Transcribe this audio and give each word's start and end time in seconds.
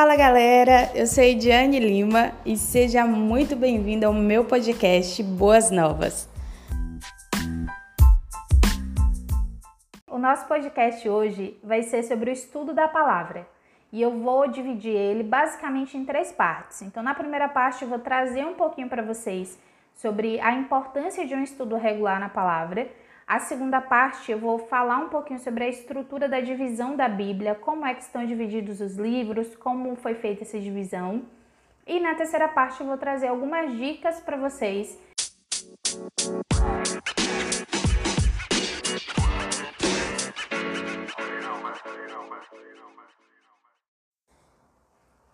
Fala 0.00 0.14
galera, 0.14 0.92
eu 0.94 1.08
sou 1.08 1.24
Ediane 1.24 1.80
Lima 1.80 2.30
e 2.46 2.56
seja 2.56 3.04
muito 3.04 3.56
bem-vindo 3.56 4.06
ao 4.06 4.14
meu 4.14 4.44
podcast 4.44 5.20
Boas 5.24 5.72
Novas. 5.72 6.30
O 10.06 10.16
nosso 10.16 10.46
podcast 10.46 11.08
hoje 11.08 11.58
vai 11.64 11.82
ser 11.82 12.04
sobre 12.04 12.30
o 12.30 12.32
estudo 12.32 12.72
da 12.72 12.86
palavra 12.86 13.44
e 13.92 14.00
eu 14.00 14.20
vou 14.20 14.46
dividir 14.46 14.94
ele 14.94 15.24
basicamente 15.24 15.96
em 15.96 16.04
três 16.04 16.30
partes. 16.30 16.80
Então, 16.82 17.02
na 17.02 17.12
primeira 17.12 17.48
parte, 17.48 17.82
eu 17.82 17.88
vou 17.88 17.98
trazer 17.98 18.46
um 18.46 18.54
pouquinho 18.54 18.88
para 18.88 19.02
vocês 19.02 19.58
sobre 19.96 20.38
a 20.38 20.52
importância 20.52 21.26
de 21.26 21.34
um 21.34 21.42
estudo 21.42 21.74
regular 21.74 22.20
na 22.20 22.28
palavra. 22.28 22.88
A 23.30 23.40
segunda 23.40 23.78
parte 23.78 24.32
eu 24.32 24.38
vou 24.38 24.58
falar 24.58 24.96
um 25.00 25.10
pouquinho 25.10 25.38
sobre 25.38 25.64
a 25.64 25.68
estrutura 25.68 26.26
da 26.30 26.40
divisão 26.40 26.96
da 26.96 27.10
Bíblia, 27.10 27.54
como 27.54 27.84
é 27.84 27.92
que 27.92 28.00
estão 28.00 28.24
divididos 28.24 28.80
os 28.80 28.96
livros, 28.96 29.54
como 29.54 29.94
foi 29.96 30.14
feita 30.14 30.44
essa 30.44 30.58
divisão. 30.58 31.26
E 31.86 32.00
na 32.00 32.14
terceira 32.14 32.48
parte 32.48 32.80
eu 32.80 32.86
vou 32.86 32.96
trazer 32.96 33.26
algumas 33.26 33.76
dicas 33.76 34.18
para 34.18 34.38
vocês. 34.38 34.98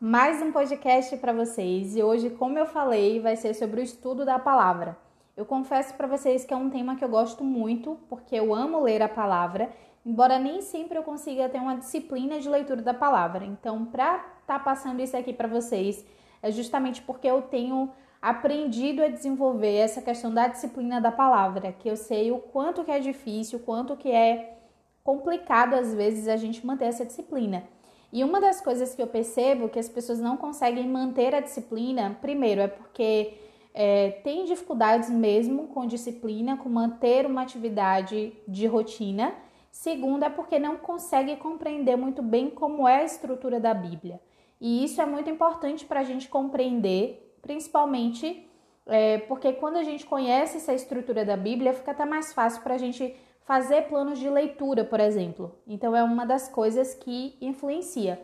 Mais 0.01 0.42
um 0.42 0.51
podcast 0.51 1.17
para 1.19 1.33
vocês 1.33 1.95
e 1.95 2.03
hoje, 2.03 2.29
como 2.31 2.59
eu 2.59 2.67
falei, 2.67 3.20
vai 3.20 3.37
ser 3.37 3.55
sobre 3.55 3.81
o 3.81 3.84
estudo 3.84 4.25
da 4.25 4.41
palavra. 4.41 5.04
Eu 5.37 5.45
confesso 5.45 5.95
para 5.95 6.06
vocês 6.06 6.45
que 6.45 6.55
é 6.55 6.56
um 6.56 6.70
tema 6.70 6.95
que 6.95 7.05
eu 7.05 7.09
gosto 7.09 7.42
muito, 7.42 7.98
porque 8.09 8.37
eu 8.37 8.55
amo 8.55 8.80
ler 8.80 9.02
a 9.02 9.09
palavra, 9.09 9.69
embora 10.06 10.38
nem 10.38 10.61
sempre 10.61 10.97
eu 10.97 11.03
consiga 11.03 11.48
ter 11.48 11.59
uma 11.59 11.77
disciplina 11.77 12.39
de 12.39 12.48
leitura 12.48 12.81
da 12.81 12.95
palavra. 12.95 13.44
Então, 13.44 13.84
para 13.84 14.17
estar 14.17 14.59
tá 14.59 14.59
passando 14.61 15.00
isso 15.00 15.17
aqui 15.17 15.33
para 15.33 15.48
vocês, 15.48 16.05
é 16.41 16.53
justamente 16.53 17.03
porque 17.03 17.27
eu 17.27 17.42
tenho 17.42 17.91
aprendido 18.22 19.03
a 19.03 19.09
desenvolver 19.09 19.75
essa 19.75 20.00
questão 20.00 20.33
da 20.33 20.47
disciplina 20.47 21.00
da 21.00 21.11
palavra, 21.11 21.72
que 21.72 21.89
eu 21.89 21.97
sei 21.97 22.31
o 22.31 22.39
quanto 22.39 22.84
que 22.84 22.92
é 22.92 23.00
difícil, 23.00 23.59
o 23.59 23.62
quanto 23.62 23.97
que 23.97 24.11
é 24.11 24.56
complicado 25.03 25.75
às 25.75 25.92
vezes 25.92 26.28
a 26.28 26.37
gente 26.37 26.64
manter 26.64 26.87
essa 26.87 27.05
disciplina. 27.05 27.64
E 28.12 28.22
uma 28.22 28.41
das 28.41 28.61
coisas 28.61 28.94
que 28.94 29.03
eu 29.03 29.09
percebo 29.09 29.69
que 29.69 29.81
as 29.81 29.89
pessoas 29.89 30.20
não 30.20 30.37
conseguem 30.37 30.89
manter 30.89 31.34
a 31.34 31.41
disciplina, 31.41 32.16
primeiro, 32.20 32.61
é 32.61 32.69
porque 32.69 33.34
é, 33.75 34.12
tem 34.22 34.44
dificuldades 34.44 35.11
mesmo 35.11 35.67
com 35.69 35.84
disciplina, 35.84 36.56
com 36.56 36.69
manter 36.69 37.27
uma 37.27 37.42
atividade 37.42 38.33
de 38.47 38.66
rotina. 38.66 39.34
Segundo, 39.70 40.25
é 40.25 40.31
porque 40.31 40.58
não 40.61 40.77
consegue 40.77 41.34
compreender 41.36 41.97
muito 41.97 42.22
bem 42.22 42.48
como 42.48 42.86
é 42.86 43.00
a 43.00 43.05
estrutura 43.05 43.58
da 43.58 43.75
Bíblia. 43.75 44.20
E 44.61 44.84
isso 44.84 45.03
é 45.03 45.06
muito 45.06 45.28
importante 45.28 45.84
para 45.84 46.00
a 46.00 46.05
gente 46.05 46.28
compreender, 46.28 47.36
principalmente 47.42 48.48
é, 48.86 49.19
porque 49.19 49.53
quando 49.55 49.77
a 49.77 49.83
gente 49.83 50.05
conhece 50.06 50.59
essa 50.59 50.72
estrutura 50.72 51.25
da 51.25 51.36
Bíblia, 51.36 51.72
fica 51.72 51.91
até 51.91 52.05
mais 52.05 52.33
fácil 52.33 52.62
para 52.62 52.75
a 52.75 52.78
gente 52.78 53.16
fazer 53.44 53.83
planos 53.88 54.19
de 54.19 54.28
leitura, 54.28 54.84
por 54.84 55.00
exemplo. 55.00 55.55
Então, 55.66 55.94
é 55.97 56.03
uma 56.03 56.25
das 56.25 56.48
coisas 56.48 56.94
que 56.94 57.36
influencia. 57.41 58.20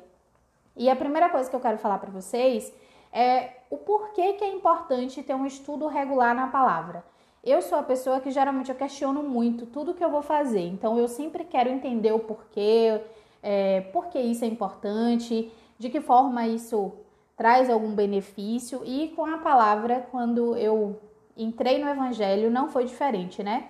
E 0.76 0.88
a 0.88 0.96
primeira 0.96 1.28
coisa 1.28 1.48
que 1.48 1.56
eu 1.56 1.60
quero 1.60 1.78
falar 1.78 1.98
para 1.98 2.10
vocês 2.10 2.72
é 3.12 3.50
o 3.70 3.76
porquê 3.76 4.34
que 4.34 4.44
é 4.44 4.52
importante 4.52 5.22
ter 5.22 5.34
um 5.34 5.46
estudo 5.46 5.86
regular 5.86 6.34
na 6.34 6.48
palavra. 6.48 7.04
Eu 7.42 7.62
sou 7.62 7.78
a 7.78 7.82
pessoa 7.82 8.20
que 8.20 8.30
geralmente 8.30 8.70
eu 8.70 8.76
questiono 8.76 9.22
muito 9.22 9.64
tudo 9.66 9.94
que 9.94 10.04
eu 10.04 10.10
vou 10.10 10.22
fazer, 10.22 10.66
então 10.66 10.98
eu 10.98 11.08
sempre 11.08 11.44
quero 11.44 11.70
entender 11.70 12.12
o 12.12 12.18
porquê, 12.18 13.00
é, 13.42 13.80
por 13.92 14.08
que 14.08 14.18
isso 14.18 14.44
é 14.44 14.48
importante, 14.48 15.50
de 15.78 15.88
que 15.88 16.00
forma 16.00 16.46
isso 16.46 16.92
traz 17.36 17.70
algum 17.70 17.94
benefício 17.94 18.82
e 18.84 19.08
com 19.16 19.24
a 19.24 19.38
palavra, 19.38 20.06
quando 20.10 20.54
eu 20.56 21.00
entrei 21.34 21.82
no 21.82 21.88
Evangelho, 21.88 22.50
não 22.50 22.68
foi 22.68 22.84
diferente, 22.84 23.42
né? 23.42 23.68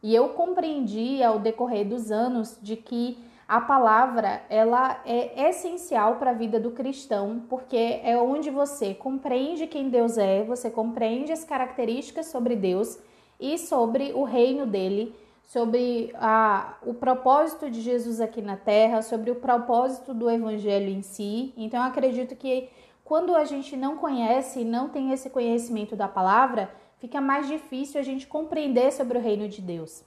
E 0.00 0.14
eu 0.14 0.28
compreendi 0.28 1.20
ao 1.20 1.40
decorrer 1.40 1.84
dos 1.84 2.12
anos 2.12 2.56
de 2.62 2.76
que 2.76 3.18
a 3.48 3.62
palavra 3.62 4.42
ela 4.50 5.00
é 5.06 5.48
essencial 5.48 6.16
para 6.16 6.32
a 6.32 6.34
vida 6.34 6.60
do 6.60 6.72
cristão, 6.72 7.42
porque 7.48 7.98
é 8.04 8.14
onde 8.18 8.50
você 8.50 8.92
compreende 8.92 9.66
quem 9.66 9.88
Deus 9.88 10.18
é, 10.18 10.44
você 10.44 10.70
compreende 10.70 11.32
as 11.32 11.44
características 11.44 12.26
sobre 12.26 12.54
Deus 12.54 12.98
e 13.40 13.56
sobre 13.56 14.12
o 14.12 14.22
reino 14.22 14.66
dele, 14.66 15.14
sobre 15.44 16.12
a, 16.16 16.76
o 16.84 16.92
propósito 16.92 17.70
de 17.70 17.80
Jesus 17.80 18.20
aqui 18.20 18.42
na 18.42 18.58
terra, 18.58 19.00
sobre 19.00 19.30
o 19.30 19.36
propósito 19.36 20.12
do 20.12 20.28
evangelho 20.28 20.90
em 20.90 21.00
si. 21.00 21.54
Então, 21.56 21.80
eu 21.80 21.86
acredito 21.86 22.36
que 22.36 22.68
quando 23.02 23.34
a 23.34 23.46
gente 23.46 23.74
não 23.74 23.96
conhece, 23.96 24.62
não 24.62 24.90
tem 24.90 25.10
esse 25.10 25.30
conhecimento 25.30 25.96
da 25.96 26.06
palavra, 26.06 26.70
fica 26.98 27.18
mais 27.18 27.48
difícil 27.48 27.98
a 27.98 28.04
gente 28.04 28.26
compreender 28.26 28.92
sobre 28.92 29.16
o 29.16 29.22
reino 29.22 29.48
de 29.48 29.62
Deus. 29.62 30.04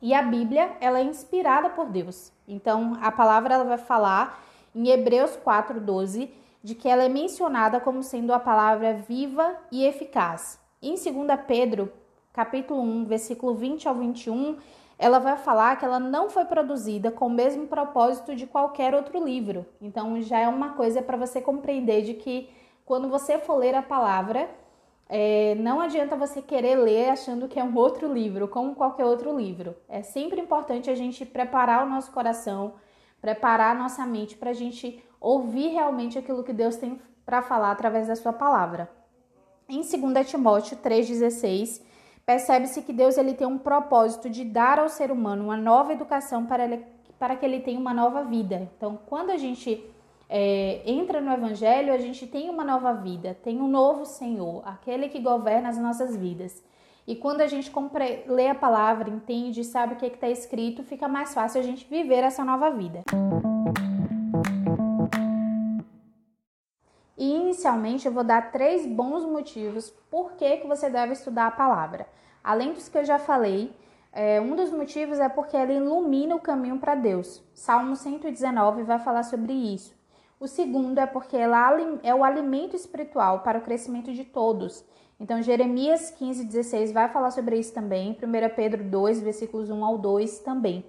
E 0.00 0.12
a 0.12 0.22
Bíblia, 0.22 0.76
ela 0.80 0.98
é 0.98 1.02
inspirada 1.02 1.70
por 1.70 1.86
Deus. 1.86 2.32
Então, 2.46 2.98
a 3.00 3.10
palavra 3.10 3.54
ela 3.54 3.64
vai 3.64 3.78
falar 3.78 4.42
em 4.74 4.88
Hebreus 4.88 5.36
4:12 5.36 6.30
de 6.62 6.74
que 6.74 6.88
ela 6.88 7.04
é 7.04 7.08
mencionada 7.08 7.80
como 7.80 8.02
sendo 8.02 8.32
a 8.32 8.40
palavra 8.40 8.94
viva 8.94 9.56
e 9.70 9.84
eficaz. 9.84 10.60
Em 10.82 10.94
2 10.94 11.40
Pedro, 11.46 11.92
capítulo 12.32 12.82
1, 12.82 13.04
versículo 13.06 13.54
20 13.54 13.88
ao 13.88 13.94
21, 13.94 14.58
ela 14.98 15.18
vai 15.18 15.36
falar 15.36 15.76
que 15.76 15.84
ela 15.84 16.00
não 16.00 16.28
foi 16.28 16.44
produzida 16.44 17.10
com 17.10 17.26
o 17.26 17.30
mesmo 17.30 17.66
propósito 17.66 18.34
de 18.34 18.46
qualquer 18.46 18.94
outro 18.94 19.22
livro. 19.24 19.64
Então, 19.80 20.20
já 20.20 20.38
é 20.38 20.48
uma 20.48 20.70
coisa 20.70 21.00
para 21.00 21.16
você 21.16 21.40
compreender 21.40 22.02
de 22.02 22.14
que 22.14 22.50
quando 22.84 23.08
você 23.08 23.38
for 23.38 23.56
ler 23.56 23.74
a 23.74 23.82
palavra, 23.82 24.48
é, 25.08 25.54
não 25.56 25.80
adianta 25.80 26.16
você 26.16 26.42
querer 26.42 26.76
ler 26.76 27.10
achando 27.10 27.46
que 27.46 27.60
é 27.60 27.64
um 27.64 27.76
outro 27.76 28.12
livro, 28.12 28.48
como 28.48 28.74
qualquer 28.74 29.04
outro 29.04 29.36
livro. 29.36 29.76
É 29.88 30.02
sempre 30.02 30.40
importante 30.40 30.90
a 30.90 30.94
gente 30.94 31.24
preparar 31.24 31.86
o 31.86 31.88
nosso 31.88 32.10
coração, 32.10 32.74
preparar 33.20 33.76
a 33.76 33.78
nossa 33.78 34.04
mente 34.04 34.36
para 34.36 34.50
a 34.50 34.54
gente 34.54 35.02
ouvir 35.20 35.68
realmente 35.68 36.18
aquilo 36.18 36.42
que 36.42 36.52
Deus 36.52 36.76
tem 36.76 37.00
para 37.24 37.40
falar 37.40 37.70
através 37.70 38.08
da 38.08 38.16
sua 38.16 38.32
palavra. 38.32 38.90
Em 39.68 39.80
2 39.80 40.28
Timóteo 40.28 40.76
3,16, 40.76 41.82
percebe-se 42.24 42.82
que 42.82 42.92
Deus 42.92 43.16
ele 43.16 43.34
tem 43.34 43.46
um 43.46 43.58
propósito 43.58 44.28
de 44.28 44.44
dar 44.44 44.78
ao 44.78 44.88
ser 44.88 45.10
humano 45.10 45.44
uma 45.44 45.56
nova 45.56 45.92
educação 45.92 46.46
para, 46.46 46.64
ele, 46.64 46.84
para 47.18 47.36
que 47.36 47.44
ele 47.44 47.60
tenha 47.60 47.78
uma 47.78 47.94
nova 47.94 48.22
vida. 48.24 48.68
Então, 48.76 48.98
quando 49.06 49.30
a 49.30 49.36
gente 49.36 49.84
é, 50.28 50.82
entra 50.84 51.20
no 51.20 51.32
Evangelho, 51.32 51.92
a 51.92 51.98
gente 51.98 52.26
tem 52.26 52.50
uma 52.50 52.64
nova 52.64 52.92
vida, 52.92 53.36
tem 53.42 53.60
um 53.60 53.68
novo 53.68 54.04
Senhor, 54.04 54.62
aquele 54.66 55.08
que 55.08 55.20
governa 55.20 55.68
as 55.68 55.78
nossas 55.78 56.16
vidas. 56.16 56.64
E 57.06 57.14
quando 57.14 57.40
a 57.40 57.46
gente 57.46 57.70
compre, 57.70 58.24
lê 58.26 58.48
a 58.48 58.54
palavra, 58.54 59.08
entende, 59.08 59.62
sabe 59.62 59.94
o 59.94 59.96
que 59.96 60.06
é 60.06 60.08
está 60.08 60.28
escrito, 60.28 60.82
fica 60.82 61.06
mais 61.06 61.32
fácil 61.32 61.60
a 61.60 61.64
gente 61.64 61.86
viver 61.88 62.24
essa 62.24 62.44
nova 62.44 62.70
vida. 62.70 63.02
E 67.16 67.32
inicialmente 67.32 68.06
eu 68.06 68.12
vou 68.12 68.24
dar 68.24 68.50
três 68.50 68.84
bons 68.84 69.24
motivos 69.24 69.90
por 70.10 70.32
que, 70.32 70.56
que 70.58 70.66
você 70.66 70.90
deve 70.90 71.12
estudar 71.12 71.46
a 71.46 71.52
palavra. 71.52 72.08
Além 72.42 72.72
dos 72.72 72.88
que 72.88 72.98
eu 72.98 73.04
já 73.04 73.18
falei, 73.18 73.72
é, 74.12 74.40
um 74.40 74.56
dos 74.56 74.70
motivos 74.70 75.20
é 75.20 75.28
porque 75.28 75.56
ela 75.56 75.72
ilumina 75.72 76.34
o 76.34 76.40
caminho 76.40 76.78
para 76.78 76.94
Deus. 76.96 77.42
Salmo 77.54 77.94
119 77.94 78.82
vai 78.82 78.98
falar 78.98 79.22
sobre 79.22 79.52
isso. 79.52 79.95
O 80.38 80.46
segundo 80.46 80.98
é 80.98 81.06
porque 81.06 81.36
ela 81.36 81.78
é 82.02 82.14
o 82.14 82.22
alimento 82.22 82.76
espiritual 82.76 83.40
para 83.40 83.58
o 83.58 83.62
crescimento 83.62 84.12
de 84.12 84.24
todos. 84.24 84.84
Então, 85.18 85.40
Jeremias 85.40 86.10
15, 86.10 86.44
16 86.44 86.92
vai 86.92 87.08
falar 87.08 87.30
sobre 87.30 87.58
isso 87.58 87.72
também. 87.72 88.12
1 88.12 88.54
Pedro 88.54 88.84
2, 88.84 89.22
versículos 89.22 89.70
1 89.70 89.84
ao 89.84 89.96
2 89.96 90.40
também. 90.40 90.84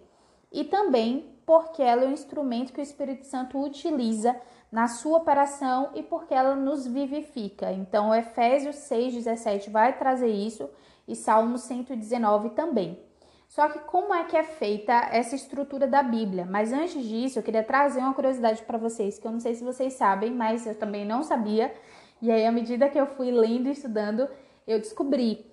E 0.51 0.65
também 0.65 1.33
porque 1.45 1.81
ela 1.81 2.03
é 2.03 2.07
o 2.07 2.11
instrumento 2.11 2.73
que 2.73 2.81
o 2.81 2.83
Espírito 2.83 3.25
Santo 3.25 3.57
utiliza 3.57 4.35
na 4.69 4.89
sua 4.89 5.19
operação 5.19 5.91
e 5.95 6.03
porque 6.03 6.33
ela 6.33 6.57
nos 6.57 6.85
vivifica. 6.85 7.71
Então, 7.71 8.13
Efésios 8.13 8.75
6, 8.75 9.13
17 9.13 9.69
vai 9.69 9.97
trazer 9.97 10.27
isso 10.27 10.69
e 11.07 11.15
Salmo 11.15 11.57
119 11.57 12.49
também. 12.49 13.06
Só 13.47 13.69
que 13.69 13.79
como 13.79 14.13
é 14.13 14.25
que 14.25 14.35
é 14.35 14.43
feita 14.43 14.93
essa 15.11 15.35
estrutura 15.35 15.87
da 15.87 16.03
Bíblia? 16.03 16.45
Mas 16.45 16.73
antes 16.73 17.03
disso, 17.03 17.39
eu 17.39 17.43
queria 17.43 17.63
trazer 17.63 17.99
uma 17.99 18.13
curiosidade 18.13 18.61
para 18.63 18.77
vocês, 18.77 19.17
que 19.17 19.27
eu 19.27 19.31
não 19.31 19.39
sei 19.39 19.55
se 19.55 19.63
vocês 19.63 19.93
sabem, 19.93 20.31
mas 20.31 20.67
eu 20.67 20.75
também 20.75 21.05
não 21.05 21.23
sabia. 21.23 21.73
E 22.21 22.31
aí, 22.31 22.45
à 22.45 22.51
medida 22.51 22.89
que 22.89 22.99
eu 22.99 23.07
fui 23.07 23.31
lendo 23.31 23.67
e 23.67 23.71
estudando, 23.71 24.27
eu 24.67 24.79
descobri 24.79 25.45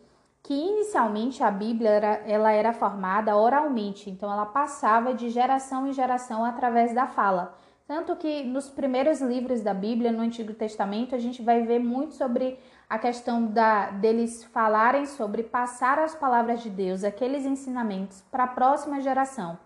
que 0.43 0.53
inicialmente 0.53 1.43
a 1.43 1.51
Bíblia 1.51 1.89
era, 1.91 2.23
ela 2.27 2.53
era 2.53 2.73
formada 2.73 3.35
oralmente, 3.35 4.11
então 4.11 4.31
ela 4.31 4.45
passava 4.45 5.15
de 5.15 5.31
geração 5.31 5.87
em 5.87 5.93
geração 5.93 6.45
através 6.45 6.95
da 6.95 7.07
fala. 7.07 7.57
Tanto 7.87 8.17
que 8.17 8.43
nos 8.45 8.71
primeiros 8.71 9.21
livros 9.21 9.61
da 9.61 9.75
Bíblia, 9.75 10.11
no 10.11 10.23
Antigo 10.23 10.55
Testamento, 10.55 11.15
a 11.15 11.19
gente 11.19 11.43
vai 11.43 11.63
ver 11.63 11.79
muito 11.79 12.15
sobre 12.15 12.59
a 12.89 12.99
questão 12.99 13.47
da, 13.47 13.91
deles 13.91 14.43
falarem 14.45 15.05
sobre 15.05 15.43
passar 15.43 15.99
as 15.99 16.15
palavras 16.15 16.63
de 16.63 16.71
Deus, 16.71 17.05
aqueles 17.05 17.45
ensinamentos, 17.45 18.23
para 18.31 18.45
a 18.45 18.49
próxima 18.49 19.01
geração. 19.01 19.59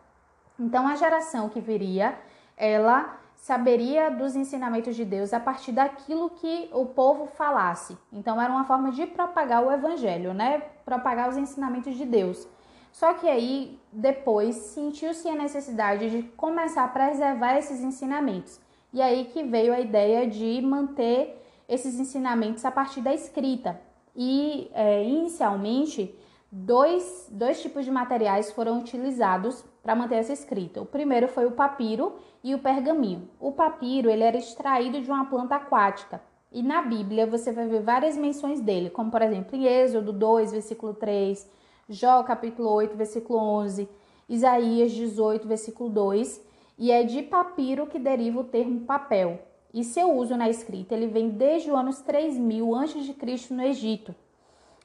Então, 0.59 0.89
a 0.89 0.97
geração 0.97 1.49
que 1.49 1.61
viria, 1.61 2.19
ela 2.57 3.19
saberia 3.39 4.11
dos 4.11 4.35
ensinamentos 4.35 4.97
de 4.97 5.05
Deus 5.05 5.33
a 5.33 5.41
partir 5.41 5.73
daquilo 5.73 6.31
que 6.31 6.69
o 6.73 6.87
povo 6.87 7.27
falasse. 7.27 7.97
Então 8.13 8.41
era 8.41 8.53
uma 8.53 8.65
forma 8.65 8.91
de 8.91 9.07
propagar 9.07 9.65
o 9.65 9.73
evangelho, 9.73 10.35
né? 10.35 10.61
Propagar 10.85 11.29
os 11.29 11.37
ensinamentos 11.37 11.95
de 11.95 12.05
Deus. 12.05 12.49
Só 12.99 13.15
que 13.15 13.29
aí 13.29 13.79
depois 13.93 14.57
sentiu-se 14.57 15.29
a 15.29 15.37
necessidade 15.37 16.11
de 16.11 16.25
começar 16.31 16.83
a 16.83 16.89
preservar 16.89 17.57
esses 17.57 17.81
ensinamentos. 17.81 18.59
E 18.93 19.01
aí 19.01 19.27
que 19.27 19.45
veio 19.45 19.73
a 19.73 19.79
ideia 19.79 20.27
de 20.27 20.61
manter 20.61 21.41
esses 21.69 21.97
ensinamentos 22.01 22.65
a 22.65 22.73
partir 22.73 23.01
da 23.01 23.15
escrita. 23.15 23.81
E 24.17 24.69
é, 24.75 25.05
inicialmente 25.05 26.13
dois, 26.51 27.29
dois 27.31 27.63
tipos 27.63 27.85
de 27.85 27.91
materiais 27.93 28.51
foram 28.51 28.81
utilizados 28.81 29.65
para 29.81 29.95
manter 29.95 30.17
essa 30.17 30.33
escrita. 30.33 30.83
O 30.83 30.85
primeiro 30.85 31.29
foi 31.29 31.47
o 31.47 31.53
papiro 31.53 32.17
e 32.43 32.53
o 32.53 32.59
pergaminho. 32.59 33.29
O 33.39 33.53
papiro 33.53 34.11
ele 34.11 34.25
era 34.25 34.37
extraído 34.37 35.01
de 35.01 35.09
uma 35.09 35.27
planta 35.27 35.55
aquática. 35.55 36.21
E 36.51 36.65
na 36.65 36.83
Bíblia 36.83 37.29
você 37.29 37.53
vai 37.53 37.69
ver 37.69 37.81
várias 37.81 38.17
menções 38.17 38.61
dele, 38.61 38.91
como 38.91 39.09
por 39.09 39.23
exemplo 39.23 39.55
em 39.55 39.67
Êxodo 39.67 40.13
2, 40.13 40.51
versículo 40.51 40.95
3, 40.95 41.58
Jó 41.91 42.23
capítulo 42.23 42.69
8, 42.71 42.95
versículo 42.99 43.39
11, 43.39 43.89
Isaías 44.29 44.93
18, 44.93 45.49
versículo 45.49 45.89
2, 45.89 46.39
e 46.77 46.93
é 46.93 47.03
de 47.03 47.23
papiro 47.23 47.87
que 47.87 47.99
deriva 47.99 48.41
o 48.41 48.45
termo 48.45 48.81
papel. 48.81 49.41
E 49.73 49.83
seu 49.83 50.15
uso 50.15 50.37
na 50.37 50.51
escrita 50.51 50.95
ele 50.95 51.07
vem 51.07 51.31
desde 51.31 51.71
os 51.71 51.77
anos 51.79 52.01
3000 52.03 52.75
a.C. 52.75 53.55
no 53.55 53.63
Egito. 53.63 54.15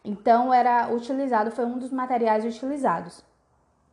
Então 0.02 0.54
era 0.54 0.94
utilizado, 0.94 1.52
foi 1.52 1.66
um 1.66 1.78
dos 1.78 1.92
materiais 1.92 2.46
utilizados. 2.46 3.22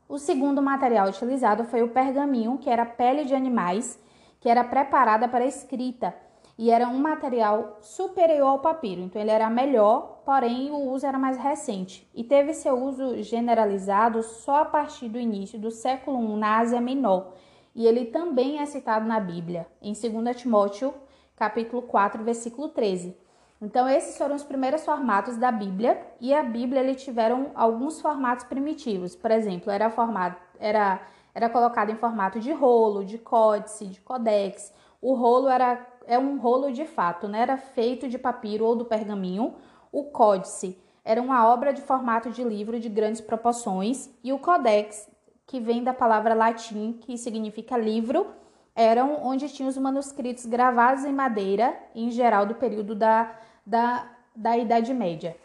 O 0.08 0.16
segundo 0.16 0.62
material 0.62 1.08
utilizado 1.08 1.64
foi 1.64 1.82
o 1.82 1.88
pergaminho, 1.88 2.58
que 2.58 2.70
era 2.70 2.86
pele 2.86 3.24
de 3.24 3.34
animais, 3.34 3.98
que 4.38 4.48
era 4.48 4.62
preparada 4.62 5.26
para 5.26 5.44
escrita 5.44 6.14
e 6.60 6.70
era 6.70 6.86
um 6.86 6.98
material 6.98 7.78
superior 7.80 8.46
ao 8.46 8.58
papiro. 8.58 9.00
Então 9.00 9.20
ele 9.20 9.30
era 9.30 9.48
melhor, 9.48 10.20
porém 10.26 10.70
o 10.70 10.90
uso 10.90 11.06
era 11.06 11.18
mais 11.18 11.38
recente 11.38 12.06
e 12.14 12.22
teve 12.22 12.52
seu 12.52 12.78
uso 12.78 13.22
generalizado 13.22 14.22
só 14.22 14.56
a 14.56 14.64
partir 14.66 15.08
do 15.08 15.18
início 15.18 15.58
do 15.58 15.70
século 15.70 16.22
I 16.22 16.38
na 16.38 16.58
Ásia 16.58 16.78
Menor. 16.78 17.32
E 17.74 17.86
ele 17.86 18.04
também 18.04 18.58
é 18.58 18.66
citado 18.66 19.08
na 19.08 19.18
Bíblia, 19.18 19.66
em 19.80 19.94
2 19.94 20.36
Timóteo, 20.36 20.92
capítulo 21.34 21.80
4, 21.80 22.22
versículo 22.22 22.68
13. 22.68 23.16
Então, 23.62 23.88
esses 23.88 24.18
foram 24.18 24.34
os 24.34 24.44
primeiros 24.44 24.84
formatos 24.84 25.38
da 25.38 25.50
Bíblia, 25.50 25.98
e 26.20 26.34
a 26.34 26.42
Bíblia 26.42 26.82
ele 26.82 26.94
tiveram 26.94 27.52
alguns 27.54 28.02
formatos 28.02 28.44
primitivos. 28.44 29.16
Por 29.16 29.30
exemplo, 29.30 29.70
era 29.70 29.88
formato, 29.88 30.36
era, 30.58 31.00
era 31.34 31.48
colocado 31.48 31.90
em 31.90 31.96
formato 31.96 32.38
de 32.38 32.52
rolo, 32.52 33.02
de 33.02 33.16
códice, 33.16 33.86
de 33.86 34.00
codex. 34.00 34.74
O 35.00 35.14
rolo 35.14 35.48
era 35.48 35.89
é 36.06 36.18
um 36.18 36.38
rolo 36.38 36.72
de 36.72 36.84
fato, 36.84 37.28
né? 37.28 37.40
Era 37.40 37.56
feito 37.56 38.08
de 38.08 38.18
papiro 38.18 38.64
ou 38.64 38.76
do 38.76 38.84
pergaminho. 38.84 39.54
O 39.92 40.04
códice 40.04 40.78
era 41.04 41.20
uma 41.20 41.48
obra 41.48 41.72
de 41.72 41.80
formato 41.80 42.30
de 42.30 42.44
livro 42.44 42.78
de 42.78 42.88
grandes 42.88 43.20
proporções, 43.20 44.10
e 44.22 44.32
o 44.32 44.38
codex, 44.38 45.08
que 45.46 45.58
vem 45.58 45.82
da 45.82 45.92
palavra 45.92 46.34
latim, 46.34 46.92
que 47.00 47.16
significa 47.16 47.76
livro, 47.76 48.26
eram 48.74 49.24
onde 49.24 49.48
tinham 49.48 49.68
os 49.68 49.76
manuscritos 49.76 50.46
gravados 50.46 51.04
em 51.04 51.12
madeira, 51.12 51.76
em 51.94 52.10
geral 52.10 52.46
do 52.46 52.54
período 52.54 52.94
da 52.94 53.34
da, 53.66 54.10
da 54.34 54.56
Idade 54.58 54.92
Média. 54.92 55.36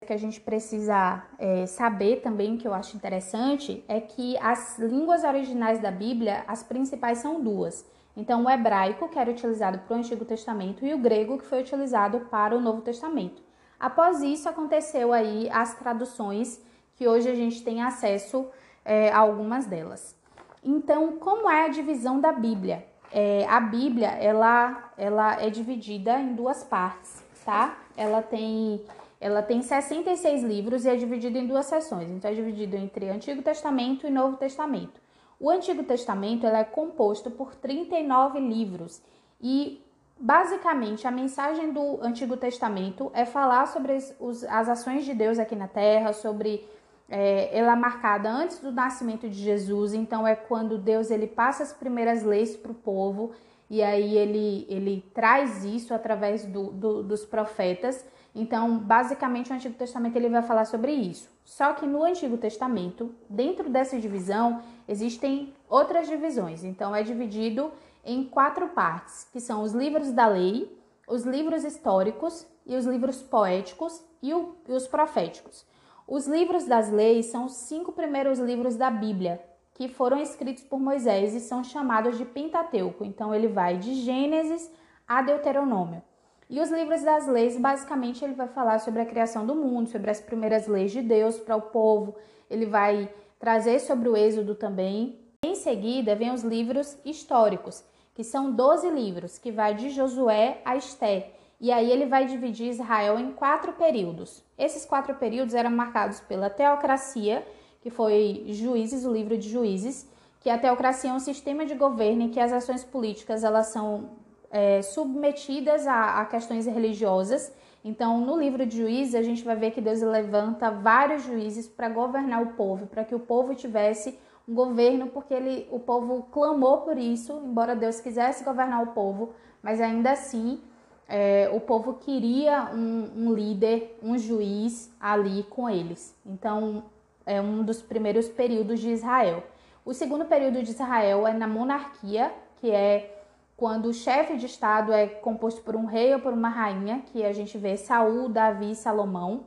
O 0.00 0.06
que 0.06 0.12
a 0.12 0.18
gente 0.18 0.40
precisa 0.40 1.24
é, 1.38 1.66
saber 1.66 2.20
também, 2.20 2.56
que 2.56 2.68
eu 2.68 2.74
acho 2.74 2.96
interessante, 2.96 3.82
é 3.88 4.00
que 4.00 4.36
as 4.38 4.78
línguas 4.78 5.24
originais 5.24 5.80
da 5.80 5.90
Bíblia, 5.90 6.44
as 6.46 6.62
principais 6.62 7.18
são 7.18 7.42
duas. 7.42 7.84
Então, 8.16 8.44
o 8.44 8.50
hebraico, 8.50 9.08
que 9.08 9.18
era 9.18 9.30
utilizado 9.30 9.78
para 9.80 9.94
o 9.94 9.98
Antigo 9.98 10.24
Testamento, 10.24 10.84
e 10.84 10.94
o 10.94 10.98
grego, 10.98 11.38
que 11.38 11.46
foi 11.46 11.60
utilizado 11.60 12.20
para 12.30 12.56
o 12.56 12.60
Novo 12.60 12.80
Testamento. 12.80 13.42
Após 13.78 14.22
isso, 14.22 14.48
aconteceu 14.48 15.12
aí 15.12 15.48
as 15.50 15.74
traduções, 15.74 16.62
que 16.96 17.08
hoje 17.08 17.28
a 17.28 17.34
gente 17.34 17.62
tem 17.62 17.82
acesso 17.82 18.46
é, 18.84 19.10
a 19.10 19.18
algumas 19.18 19.66
delas. 19.66 20.16
Então, 20.62 21.16
como 21.18 21.50
é 21.50 21.64
a 21.64 21.68
divisão 21.68 22.20
da 22.20 22.32
Bíblia? 22.32 22.86
É, 23.12 23.46
a 23.48 23.60
Bíblia, 23.60 24.08
ela, 24.08 24.92
ela 24.96 25.42
é 25.42 25.50
dividida 25.50 26.18
em 26.18 26.34
duas 26.34 26.62
partes 26.62 27.24
tá? 27.44 27.78
Ela 27.96 28.22
tem 28.22 28.80
ela 29.20 29.40
tem 29.40 29.62
66 29.62 30.42
livros 30.42 30.84
e 30.84 30.90
é 30.90 30.96
dividida 30.96 31.38
em 31.38 31.46
duas 31.46 31.64
seções. 31.66 32.10
Então 32.10 32.30
é 32.30 32.34
dividido 32.34 32.76
entre 32.76 33.08
Antigo 33.08 33.42
Testamento 33.42 34.06
e 34.06 34.10
Novo 34.10 34.36
Testamento. 34.36 35.00
O 35.38 35.50
Antigo 35.50 35.82
Testamento 35.82 36.46
é 36.46 36.64
composto 36.64 37.30
por 37.30 37.54
39 37.54 38.40
livros. 38.40 39.02
E 39.40 39.84
basicamente 40.18 41.06
a 41.06 41.10
mensagem 41.10 41.72
do 41.72 41.98
Antigo 42.02 42.36
Testamento 42.36 43.10
é 43.14 43.24
falar 43.24 43.66
sobre 43.66 43.94
as 43.94 44.68
ações 44.68 45.04
de 45.04 45.14
Deus 45.14 45.38
aqui 45.38 45.56
na 45.56 45.68
Terra, 45.68 46.12
sobre 46.12 46.66
é, 47.08 47.56
ela 47.56 47.72
é 47.72 47.76
marcada 47.76 48.30
antes 48.30 48.58
do 48.58 48.72
nascimento 48.72 49.28
de 49.28 49.36
Jesus, 49.36 49.92
então 49.92 50.26
é 50.26 50.34
quando 50.34 50.78
Deus 50.78 51.10
ele 51.10 51.26
passa 51.26 51.62
as 51.62 51.72
primeiras 51.72 52.22
leis 52.22 52.56
para 52.56 52.72
o 52.72 52.74
povo. 52.74 53.32
E 53.68 53.82
aí 53.82 54.16
ele, 54.16 54.66
ele 54.68 55.04
traz 55.14 55.64
isso 55.64 55.94
através 55.94 56.44
do, 56.44 56.70
do, 56.70 57.02
dos 57.02 57.24
profetas. 57.24 58.04
Então, 58.34 58.78
basicamente, 58.78 59.52
o 59.52 59.54
Antigo 59.54 59.74
Testamento 59.74 60.16
ele 60.16 60.28
vai 60.28 60.42
falar 60.42 60.64
sobre 60.64 60.92
isso. 60.92 61.30
Só 61.44 61.72
que 61.72 61.86
no 61.86 62.02
Antigo 62.02 62.36
Testamento, 62.36 63.14
dentro 63.30 63.70
dessa 63.70 63.98
divisão, 63.98 64.60
existem 64.88 65.54
outras 65.68 66.08
divisões. 66.08 66.64
Então, 66.64 66.94
é 66.94 67.02
dividido 67.02 67.70
em 68.04 68.24
quatro 68.24 68.68
partes, 68.68 69.28
que 69.32 69.40
são 69.40 69.62
os 69.62 69.72
livros 69.72 70.10
da 70.10 70.26
lei, 70.26 70.76
os 71.06 71.22
livros 71.24 71.64
históricos 71.64 72.46
e 72.66 72.74
os 72.74 72.86
livros 72.86 73.22
poéticos 73.22 74.02
e, 74.20 74.34
o, 74.34 74.56
e 74.68 74.72
os 74.72 74.86
proféticos. 74.86 75.64
Os 76.06 76.26
livros 76.26 76.64
das 76.64 76.90
leis 76.90 77.26
são 77.26 77.46
os 77.46 77.52
cinco 77.52 77.92
primeiros 77.92 78.38
livros 78.38 78.76
da 78.76 78.90
Bíblia, 78.90 79.40
que 79.74 79.88
foram 79.88 80.18
escritos 80.20 80.64
por 80.64 80.78
Moisés 80.78 81.34
e 81.34 81.40
são 81.40 81.64
chamados 81.64 82.18
de 82.18 82.24
Pentateuco. 82.24 83.04
Então 83.04 83.34
ele 83.34 83.48
vai 83.48 83.78
de 83.78 83.94
Gênesis 83.94 84.70
a 85.06 85.22
Deuteronômio. 85.22 86.02
E 86.48 86.60
os 86.60 86.70
livros 86.70 87.02
das 87.02 87.26
leis, 87.26 87.56
basicamente, 87.56 88.24
ele 88.24 88.34
vai 88.34 88.48
falar 88.48 88.78
sobre 88.78 89.00
a 89.00 89.06
criação 89.06 89.46
do 89.46 89.54
mundo, 89.54 89.88
sobre 89.88 90.10
as 90.10 90.20
primeiras 90.20 90.66
leis 90.66 90.92
de 90.92 91.00
Deus 91.00 91.38
para 91.38 91.56
o 91.56 91.62
povo. 91.62 92.14
Ele 92.50 92.66
vai 92.66 93.08
trazer 93.38 93.78
sobre 93.80 94.08
o 94.08 94.16
Êxodo 94.16 94.54
também. 94.54 95.18
Em 95.44 95.54
seguida, 95.54 96.14
vem 96.14 96.32
os 96.32 96.42
livros 96.42 96.98
históricos, 97.04 97.84
que 98.14 98.22
são 98.22 98.52
12 98.52 98.90
livros, 98.90 99.38
que 99.38 99.50
vai 99.50 99.74
de 99.74 99.90
Josué 99.90 100.60
a 100.64 100.76
Esté. 100.76 101.32
E 101.60 101.72
aí 101.72 101.90
ele 101.90 102.06
vai 102.06 102.26
dividir 102.26 102.68
Israel 102.68 103.18
em 103.18 103.32
quatro 103.32 103.72
períodos. 103.72 104.42
Esses 104.58 104.84
quatro 104.84 105.14
períodos 105.14 105.54
eram 105.54 105.70
marcados 105.70 106.20
pela 106.20 106.50
teocracia, 106.50 107.46
que 107.80 107.90
foi 107.90 108.44
Juízes, 108.48 109.04
o 109.04 109.12
livro 109.12 109.36
de 109.38 109.48
Juízes, 109.48 110.08
que 110.40 110.50
a 110.50 110.58
teocracia 110.58 111.10
é 111.10 111.12
um 111.12 111.18
sistema 111.18 111.64
de 111.64 111.74
governo 111.74 112.22
em 112.22 112.28
que 112.28 112.38
as 112.38 112.52
ações 112.52 112.84
políticas 112.84 113.42
elas 113.44 113.68
são 113.68 114.10
é, 114.50 114.82
submetidas 114.82 115.86
a, 115.86 116.20
a 116.20 116.24
questões 116.26 116.66
religiosas. 116.66 117.52
Então, 117.84 118.20
no 118.20 118.38
livro 118.38 118.64
de 118.64 118.78
Juízes, 118.78 119.14
a 119.14 119.22
gente 119.22 119.44
vai 119.44 119.56
ver 119.56 119.70
que 119.72 119.80
Deus 119.80 120.00
levanta 120.00 120.70
vários 120.70 121.22
juízes 121.24 121.68
para 121.68 121.88
governar 121.88 122.42
o 122.42 122.54
povo, 122.54 122.86
para 122.86 123.04
que 123.04 123.14
o 123.14 123.20
povo 123.20 123.54
tivesse 123.54 124.18
um 124.48 124.54
governo, 124.54 125.08
porque 125.08 125.34
ele, 125.34 125.68
o 125.70 125.78
povo 125.78 126.26
clamou 126.30 126.78
por 126.78 126.96
isso, 126.96 127.32
embora 127.44 127.74
Deus 127.74 128.00
quisesse 128.00 128.44
governar 128.44 128.82
o 128.82 128.88
povo, 128.88 129.34
mas 129.62 129.80
ainda 129.80 130.12
assim 130.12 130.60
é, 131.08 131.50
o 131.52 131.60
povo 131.60 131.94
queria 131.94 132.70
um, 132.72 133.10
um, 133.16 133.34
líder, 133.34 133.98
um 134.02 134.16
juiz 134.16 134.94
ali 135.00 135.42
com 135.44 135.68
eles. 135.68 136.16
Então, 136.24 136.84
é 137.26 137.40
um 137.40 137.62
dos 137.62 137.82
primeiros 137.82 138.28
períodos 138.28 138.80
de 138.80 138.90
Israel. 138.90 139.42
O 139.84 139.92
segundo 139.92 140.24
período 140.24 140.62
de 140.62 140.70
Israel 140.70 141.26
é 141.26 141.32
na 141.32 141.46
monarquia, 141.46 142.32
que 142.56 142.70
é 142.70 143.23
quando 143.56 143.86
o 143.86 143.94
chefe 143.94 144.36
de 144.36 144.46
estado 144.46 144.92
é 144.92 145.06
composto 145.06 145.62
por 145.62 145.76
um 145.76 145.84
rei 145.84 146.12
ou 146.14 146.20
por 146.20 146.32
uma 146.32 146.48
rainha, 146.48 147.02
que 147.06 147.24
a 147.24 147.32
gente 147.32 147.56
vê 147.56 147.76
Saul, 147.76 148.28
Davi 148.28 148.72
e 148.72 148.74
Salomão. 148.74 149.46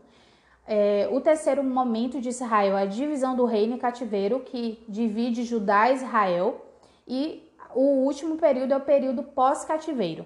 É, 0.65 1.07
o 1.11 1.21
terceiro 1.21 1.63
momento 1.63 2.19
de 2.19 2.29
Israel 2.29 2.77
é 2.77 2.83
a 2.83 2.85
divisão 2.85 3.35
do 3.35 3.45
reino 3.45 3.75
e 3.75 3.79
cativeiro, 3.79 4.39
que 4.39 4.83
divide 4.87 5.43
Judá 5.43 5.89
e 5.89 5.95
Israel. 5.95 6.65
E 7.07 7.51
o 7.73 8.05
último 8.05 8.37
período 8.37 8.73
é 8.73 8.77
o 8.77 8.81
período 8.81 9.23
pós-cativeiro. 9.23 10.25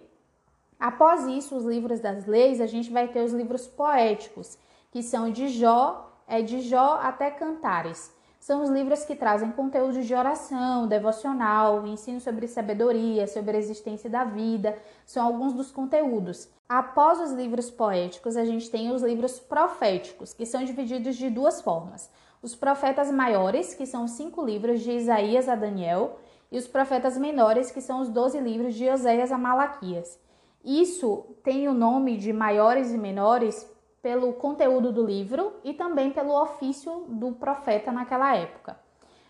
Após 0.80 1.26
isso, 1.26 1.56
os 1.56 1.66
livros 1.66 2.00
das 2.00 2.26
leis, 2.26 2.60
a 2.60 2.66
gente 2.66 2.92
vai 2.92 3.08
ter 3.08 3.24
os 3.24 3.34
livros 3.34 3.68
poéticos, 3.68 4.58
que 4.92 5.04
são 5.04 5.32
de 5.32 5.48
Jó 5.48 6.08
é 6.32 6.42
de 6.42 6.62
Jó 6.62 6.98
até 7.04 7.30
Cantares. 7.30 8.10
São 8.42 8.64
os 8.64 8.72
livros 8.72 9.06
que 9.06 9.16
trazem 9.16 9.52
conteúdo 9.52 10.02
de 10.02 10.16
oração, 10.16 10.88
devocional, 10.88 11.86
ensino 11.86 12.20
sobre 12.20 12.48
sabedoria, 12.48 13.28
sobre 13.28 13.56
a 13.56 13.60
existência 13.60 14.10
da 14.10 14.24
vida, 14.24 14.76
são 15.06 15.24
alguns 15.24 15.54
dos 15.54 15.70
conteúdos. 15.70 16.50
Após 16.68 17.20
os 17.20 17.34
livros 17.34 17.70
poéticos, 17.70 18.36
a 18.36 18.44
gente 18.44 18.68
tem 18.72 18.92
os 18.92 19.04
livros 19.04 19.40
proféticos, 19.40 20.34
que 20.34 20.48
são 20.48 20.64
divididos 20.64 21.18
de 21.18 21.30
duas 21.30 21.62
formas. 21.62 22.10
Os 22.42 22.56
profetas 22.56 23.12
maiores, 23.12 23.76
que 23.76 23.86
são 23.86 24.08
cinco 24.08 24.44
livros 24.44 24.82
de 24.82 24.92
Isaías 24.92 25.48
a 25.48 25.54
Daniel, 25.54 26.18
e 26.52 26.58
os 26.58 26.68
profetas 26.68 27.20
menores, 27.20 27.70
que 27.70 27.80
são 27.80 28.02
os 28.02 28.10
12 28.10 28.40
livros 28.40 28.74
de 28.74 28.90
Oséias 28.90 29.32
a 29.32 29.38
Malaquias. 29.38 30.20
Isso 30.66 31.28
tem 31.44 31.68
o 31.68 31.76
nome 31.76 32.18
de 32.18 32.34
maiores 32.34 32.92
e 32.92 32.98
menores 32.98 33.70
pelo 34.02 34.34
conteúdo 34.34 34.92
do 34.92 35.06
livro 35.06 35.54
e 35.64 35.74
também 35.74 36.12
pelo 36.12 36.40
ofício 36.42 37.06
do 37.08 37.34
profeta 37.34 37.92
naquela 37.92 38.36
época. 38.36 38.80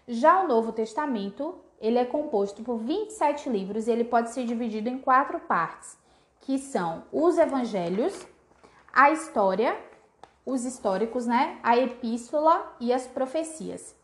Já 0.07 0.43
o 0.43 0.47
Novo 0.47 0.71
Testamento, 0.71 1.55
ele 1.79 1.97
é 1.97 2.05
composto 2.05 2.63
por 2.63 2.77
27 2.77 3.49
livros 3.49 3.87
e 3.87 3.91
ele 3.91 4.03
pode 4.03 4.31
ser 4.31 4.45
dividido 4.45 4.89
em 4.89 4.97
quatro 4.97 5.39
partes, 5.39 5.97
que 6.41 6.57
são 6.57 7.03
os 7.11 7.37
evangelhos, 7.37 8.25
a 8.93 9.11
história, 9.11 9.77
os 10.45 10.65
históricos, 10.65 11.25
né, 11.25 11.59
a 11.61 11.77
epístola 11.77 12.75
e 12.79 12.91
as 12.91 13.05
profecias. 13.05 13.95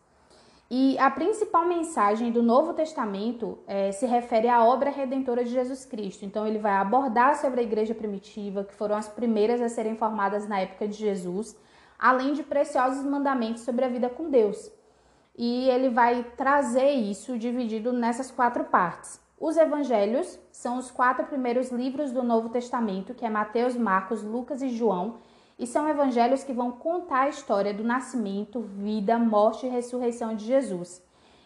E 0.69 0.99
a 0.99 1.09
principal 1.09 1.65
mensagem 1.65 2.29
do 2.29 2.43
Novo 2.43 2.73
Testamento 2.73 3.57
é, 3.65 3.91
se 3.93 4.05
refere 4.05 4.49
à 4.49 4.65
obra 4.65 4.89
redentora 4.89 5.43
de 5.43 5.51
Jesus 5.51 5.85
Cristo. 5.85 6.25
Então, 6.25 6.45
ele 6.45 6.59
vai 6.59 6.73
abordar 6.73 7.35
sobre 7.35 7.61
a 7.61 7.63
igreja 7.63 7.95
primitiva, 7.95 8.65
que 8.65 8.75
foram 8.75 8.97
as 8.97 9.07
primeiras 9.07 9.61
a 9.61 9.69
serem 9.69 9.95
formadas 9.95 10.45
na 10.47 10.59
época 10.59 10.85
de 10.85 10.95
Jesus, 10.95 11.55
além 11.97 12.33
de 12.33 12.43
preciosos 12.43 13.05
mandamentos 13.05 13.61
sobre 13.61 13.85
a 13.85 13.87
vida 13.87 14.09
com 14.09 14.29
Deus. 14.29 14.69
E 15.37 15.69
ele 15.69 15.89
vai 15.89 16.23
trazer 16.35 16.91
isso 16.91 17.37
dividido 17.37 17.93
nessas 17.93 18.29
quatro 18.29 18.65
partes. 18.65 19.21
Os 19.39 19.55
evangelhos 19.55 20.37
são 20.51 20.77
os 20.77 20.91
quatro 20.91 21.27
primeiros 21.27 21.71
livros 21.71 22.11
do 22.11 22.23
Novo 22.23 22.49
Testamento, 22.49 23.13
que 23.13 23.23
é 23.23 23.29
Mateus, 23.29 23.75
Marcos, 23.75 24.23
Lucas 24.23 24.61
e 24.61 24.69
João, 24.69 25.19
e 25.57 25.65
são 25.65 25.87
evangelhos 25.89 26.43
que 26.43 26.53
vão 26.53 26.71
contar 26.71 27.21
a 27.21 27.29
história 27.29 27.73
do 27.73 27.83
nascimento, 27.83 28.61
vida, 28.61 29.17
morte 29.17 29.65
e 29.65 29.69
ressurreição 29.69 30.35
de 30.35 30.45
Jesus. 30.45 31.03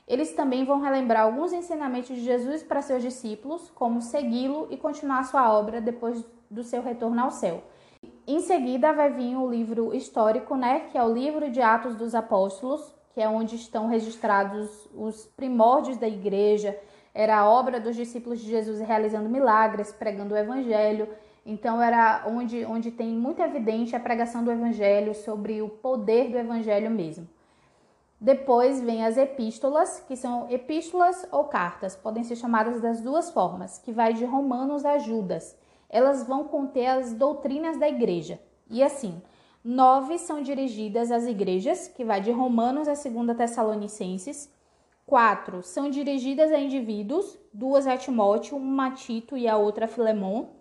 Eles 0.07 0.33
também 0.33 0.65
vão 0.65 0.81
relembrar 0.81 1.23
alguns 1.23 1.53
ensinamentos 1.53 2.09
de 2.09 2.21
Jesus 2.21 2.61
para 2.61 2.81
seus 2.81 3.01
discípulos, 3.01 3.69
como 3.69 4.01
segui-lo 4.01 4.67
e 4.69 4.75
continuar 4.75 5.23
sua 5.23 5.51
obra 5.57 5.79
depois 5.79 6.25
do 6.49 6.63
seu 6.63 6.81
retorno 6.81 7.21
ao 7.21 7.31
céu. 7.31 7.63
Em 8.27 8.39
seguida 8.41 8.91
vai 8.91 9.11
vir 9.11 9.37
o 9.37 9.49
livro 9.49 9.93
histórico, 9.93 10.55
né, 10.55 10.81
que 10.91 10.97
é 10.97 11.03
o 11.03 11.13
livro 11.13 11.49
de 11.49 11.61
Atos 11.61 11.95
dos 11.95 12.13
Apóstolos, 12.13 12.93
que 13.13 13.21
é 13.21 13.29
onde 13.29 13.55
estão 13.55 13.87
registrados 13.87 14.89
os 14.93 15.25
primórdios 15.25 15.97
da 15.97 16.07
igreja, 16.07 16.77
era 17.13 17.39
a 17.39 17.49
obra 17.49 17.79
dos 17.79 17.95
discípulos 17.95 18.39
de 18.39 18.49
Jesus 18.49 18.79
realizando 18.79 19.29
milagres, 19.29 19.91
pregando 19.91 20.33
o 20.33 20.37
evangelho 20.37 21.09
então 21.45 21.81
era 21.81 22.23
onde, 22.27 22.63
onde 22.65 22.91
tem 22.91 23.09
muito 23.09 23.41
evidente 23.41 23.95
a 23.95 23.99
pregação 23.99 24.43
do 24.43 24.51
evangelho 24.51 25.13
sobre 25.15 25.61
o 25.61 25.69
poder 25.69 26.29
do 26.29 26.37
evangelho 26.37 26.91
mesmo. 26.91 27.27
Depois 28.23 28.79
vem 28.79 29.03
as 29.03 29.17
epístolas, 29.17 29.99
que 30.07 30.15
são 30.15 30.47
epístolas 30.47 31.27
ou 31.31 31.45
cartas, 31.45 31.95
podem 31.95 32.23
ser 32.23 32.35
chamadas 32.35 32.79
das 32.79 33.01
duas 33.01 33.31
formas, 33.31 33.79
que 33.79 33.91
vai 33.91 34.13
de 34.13 34.23
Romanos 34.25 34.85
a 34.85 34.99
Judas. 34.99 35.57
Elas 35.89 36.27
vão 36.27 36.43
conter 36.43 36.85
as 36.85 37.13
doutrinas 37.13 37.79
da 37.79 37.89
igreja. 37.89 38.39
E 38.69 38.83
assim, 38.83 39.19
nove 39.63 40.19
são 40.19 40.39
dirigidas 40.39 41.11
às 41.11 41.25
igrejas, 41.25 41.87
que 41.87 42.05
vai 42.05 42.21
de 42.21 42.29
Romanos 42.29 42.87
a 42.87 42.93
2 42.93 43.35
Tessalonicenses. 43.35 44.53
Quatro 45.03 45.63
são 45.63 45.89
dirigidas 45.89 46.51
a 46.51 46.59
indivíduos, 46.59 47.39
duas 47.51 47.87
a 47.87 47.97
Timóteo, 47.97 48.55
uma 48.55 48.89
a 48.89 48.91
Tito 48.91 49.35
e 49.35 49.47
a 49.47 49.57
outra 49.57 49.85
a 49.85 49.87
Filemon. 49.87 50.60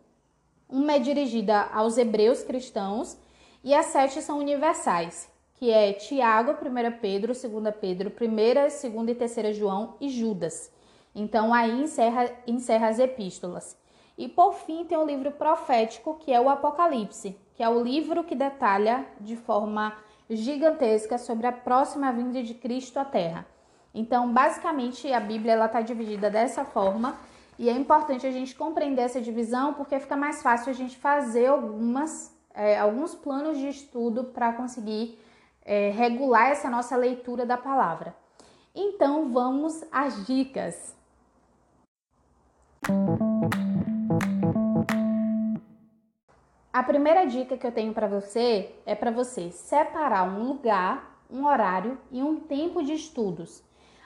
Uma 0.71 0.93
é 0.93 0.99
dirigida 1.01 1.63
aos 1.73 1.99
hebreus 1.99 2.45
cristãos 2.45 3.19
e 3.65 3.75
as 3.75 3.87
sete 3.87 4.23
são 4.23 4.39
universais, 4.39 5.29
que 5.55 5.69
é 5.69 5.93
Tiago, 5.93 6.53
1 6.53 7.01
Pedro, 7.01 7.33
2 7.33 7.75
Pedro, 7.81 8.13
1, 8.21 8.35
2 8.65 8.85
e 9.09 9.15
3 9.17 9.57
João 9.57 9.97
e 10.01 10.09
Judas. 10.09 10.73
Então 11.13 11.53
aí 11.53 11.83
encerra, 11.83 12.31
encerra 12.47 12.87
as 12.87 13.01
epístolas. 13.01 13.77
E 14.17 14.29
por 14.29 14.53
fim 14.53 14.85
tem 14.85 14.97
o 14.97 15.05
livro 15.05 15.33
profético, 15.33 16.15
que 16.21 16.33
é 16.33 16.41
o 16.41 16.49
Apocalipse, 16.49 17.37
que 17.57 17.65
é 17.65 17.69
o 17.69 17.83
livro 17.83 18.23
que 18.23 18.37
detalha 18.37 19.05
de 19.21 19.35
forma 19.35 19.93
gigantesca 20.31 21.19
sobre 21.19 21.49
a 21.49 21.53
próxima 21.53 22.13
vinda 22.13 22.45
de 22.45 22.55
Cristo 22.55 22.99
à 22.99 23.05
Terra. 23.05 23.45
Então, 23.93 24.33
basicamente, 24.33 25.13
a 25.13 25.19
Bíblia 25.19 25.65
está 25.65 25.81
dividida 25.81 26.31
dessa 26.31 26.65
forma 26.65 27.19
e 27.61 27.69
é 27.69 27.75
importante 27.75 28.27
a 28.27 28.31
gente 28.31 28.55
compreender 28.55 29.03
essa 29.03 29.21
divisão 29.21 29.75
porque 29.75 30.01
fica 30.01 30.17
mais 30.17 30.43
fácil 30.43 30.71
a 30.71 30.73
gente 30.73 30.97
fazer 30.97 31.49
algumas, 31.49 32.35
é, 32.55 32.79
alguns 32.79 33.15
planos 33.15 33.59
de 33.59 33.69
estudo 33.69 34.25
para 34.25 34.55
conseguir 34.55 35.19
é, 35.63 35.91
regular 35.91 36.49
essa 36.49 36.71
nossa 36.71 36.97
leitura 36.97 37.45
da 37.45 37.59
palavra. 37.59 38.17
Então 38.75 39.31
vamos 39.31 39.85
às 39.93 40.27
dicas. 40.27 40.97
A 46.73 46.83
primeira 46.83 47.27
dica 47.27 47.59
que 47.59 47.67
eu 47.67 47.73
tenho 47.73 47.93
para 47.93 48.09
você 48.09 48.75
é 48.87 48.95
para 48.95 49.11
você 49.11 49.51
separar 49.51 50.25
um 50.25 50.45
lugar, 50.45 51.23
um 51.31 51.45
horário 51.45 51.99
e 52.11 52.23
um 52.23 52.41
tempo 52.41 52.83
de 52.83 52.95
estudos. 52.95 53.63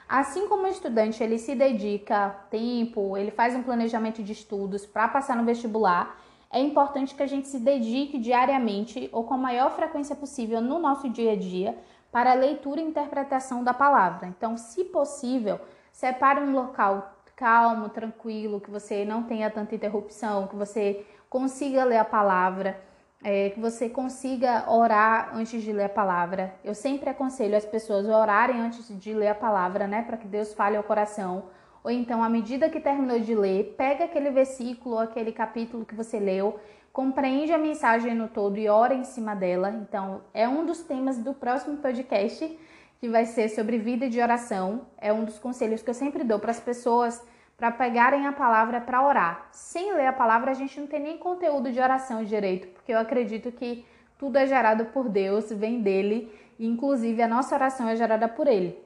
Assim 0.07 0.47
como 0.47 0.63
o 0.63 0.67
estudante 0.67 1.23
ele 1.23 1.37
se 1.37 1.55
dedica 1.55 2.29
tempo, 2.49 3.17
ele 3.17 3.31
faz 3.31 3.55
um 3.55 3.63
planejamento 3.63 4.21
de 4.21 4.33
estudos 4.33 4.85
para 4.85 5.07
passar 5.07 5.35
no 5.35 5.43
vestibular, 5.43 6.19
é 6.51 6.59
importante 6.59 7.15
que 7.15 7.23
a 7.23 7.27
gente 7.27 7.47
se 7.47 7.59
dedique 7.59 8.17
diariamente 8.19 9.09
ou 9.11 9.23
com 9.23 9.33
a 9.33 9.37
maior 9.37 9.71
frequência 9.75 10.15
possível 10.15 10.61
no 10.61 10.79
nosso 10.79 11.09
dia 11.09 11.33
a 11.33 11.35
dia 11.35 11.77
para 12.11 12.31
a 12.31 12.35
leitura 12.35 12.79
e 12.79 12.83
interpretação 12.83 13.63
da 13.63 13.73
palavra. 13.73 14.27
Então, 14.27 14.55
se 14.55 14.85
possível, 14.85 15.59
separe 15.91 16.39
um 16.39 16.53
local 16.53 17.13
calmo, 17.35 17.89
tranquilo, 17.89 18.61
que 18.61 18.71
você 18.71 19.03
não 19.03 19.23
tenha 19.23 19.49
tanta 19.49 19.75
interrupção, 19.75 20.47
que 20.47 20.55
você 20.55 21.05
consiga 21.29 21.83
ler 21.83 21.97
a 21.97 22.05
palavra 22.05 22.79
é, 23.25 23.49
que 23.49 23.59
você 23.59 23.89
consiga 23.89 24.71
orar 24.71 25.31
antes 25.33 25.63
de 25.63 25.73
ler 25.73 25.85
a 25.85 25.89
palavra. 25.89 26.53
Eu 26.63 26.75
sempre 26.75 27.09
aconselho 27.09 27.57
as 27.57 27.65
pessoas 27.65 28.07
a 28.07 28.15
orarem 28.15 28.61
antes 28.61 28.87
de 28.87 29.13
ler 29.15 29.29
a 29.29 29.35
palavra, 29.35 29.87
né, 29.87 30.03
para 30.03 30.15
que 30.15 30.27
Deus 30.27 30.53
fale 30.53 30.77
ao 30.77 30.83
coração. 30.83 31.45
Ou 31.83 31.89
então, 31.89 32.23
à 32.23 32.29
medida 32.29 32.69
que 32.69 32.79
terminou 32.79 33.19
de 33.19 33.33
ler, 33.33 33.73
pega 33.75 34.03
aquele 34.05 34.29
versículo, 34.29 34.99
aquele 34.99 35.31
capítulo 35.31 35.83
que 35.83 35.95
você 35.95 36.19
leu, 36.19 36.59
compreende 36.93 37.51
a 37.51 37.57
mensagem 37.57 38.13
no 38.13 38.27
todo 38.27 38.59
e 38.59 38.69
ora 38.69 38.93
em 38.93 39.03
cima 39.03 39.35
dela. 39.35 39.71
Então, 39.71 40.21
é 40.31 40.47
um 40.47 40.63
dos 40.63 40.83
temas 40.83 41.17
do 41.17 41.33
próximo 41.33 41.77
podcast, 41.77 42.59
que 42.99 43.09
vai 43.09 43.25
ser 43.25 43.49
sobre 43.49 43.79
vida 43.79 44.07
de 44.07 44.21
oração. 44.21 44.81
É 44.99 45.11
um 45.11 45.25
dos 45.25 45.39
conselhos 45.39 45.81
que 45.81 45.89
eu 45.89 45.95
sempre 45.95 46.23
dou 46.23 46.37
para 46.37 46.51
as 46.51 46.59
pessoas 46.59 47.19
para 47.57 47.71
pegarem 47.71 48.27
a 48.27 48.33
palavra 48.33 48.81
para 48.81 49.05
orar. 49.05 49.47
Sem 49.51 49.93
ler 49.93 50.07
a 50.07 50.13
palavra, 50.13 50.51
a 50.51 50.53
gente 50.53 50.79
não 50.79 50.87
tem 50.87 50.99
nem 50.99 51.17
conteúdo 51.17 51.71
de 51.71 51.79
oração 51.79 52.23
direito, 52.23 52.67
porque 52.69 52.91
eu 52.91 52.99
acredito 52.99 53.51
que 53.51 53.85
tudo 54.17 54.37
é 54.37 54.45
gerado 54.45 54.85
por 54.85 55.09
Deus, 55.09 55.51
vem 55.51 55.81
dele, 55.81 56.31
e 56.59 56.67
inclusive 56.67 57.21
a 57.21 57.27
nossa 57.27 57.55
oração 57.55 57.87
é 57.87 57.95
gerada 57.95 58.27
por 58.27 58.47
ele. 58.47 58.83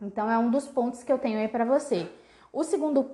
Então 0.00 0.30
é 0.30 0.38
um 0.38 0.50
dos 0.50 0.66
pontos 0.68 1.02
que 1.02 1.12
eu 1.12 1.18
tenho 1.18 1.38
aí 1.38 1.48
para 1.48 1.64
você. 1.64 2.08
O 2.52 2.62
segundo 2.62 3.10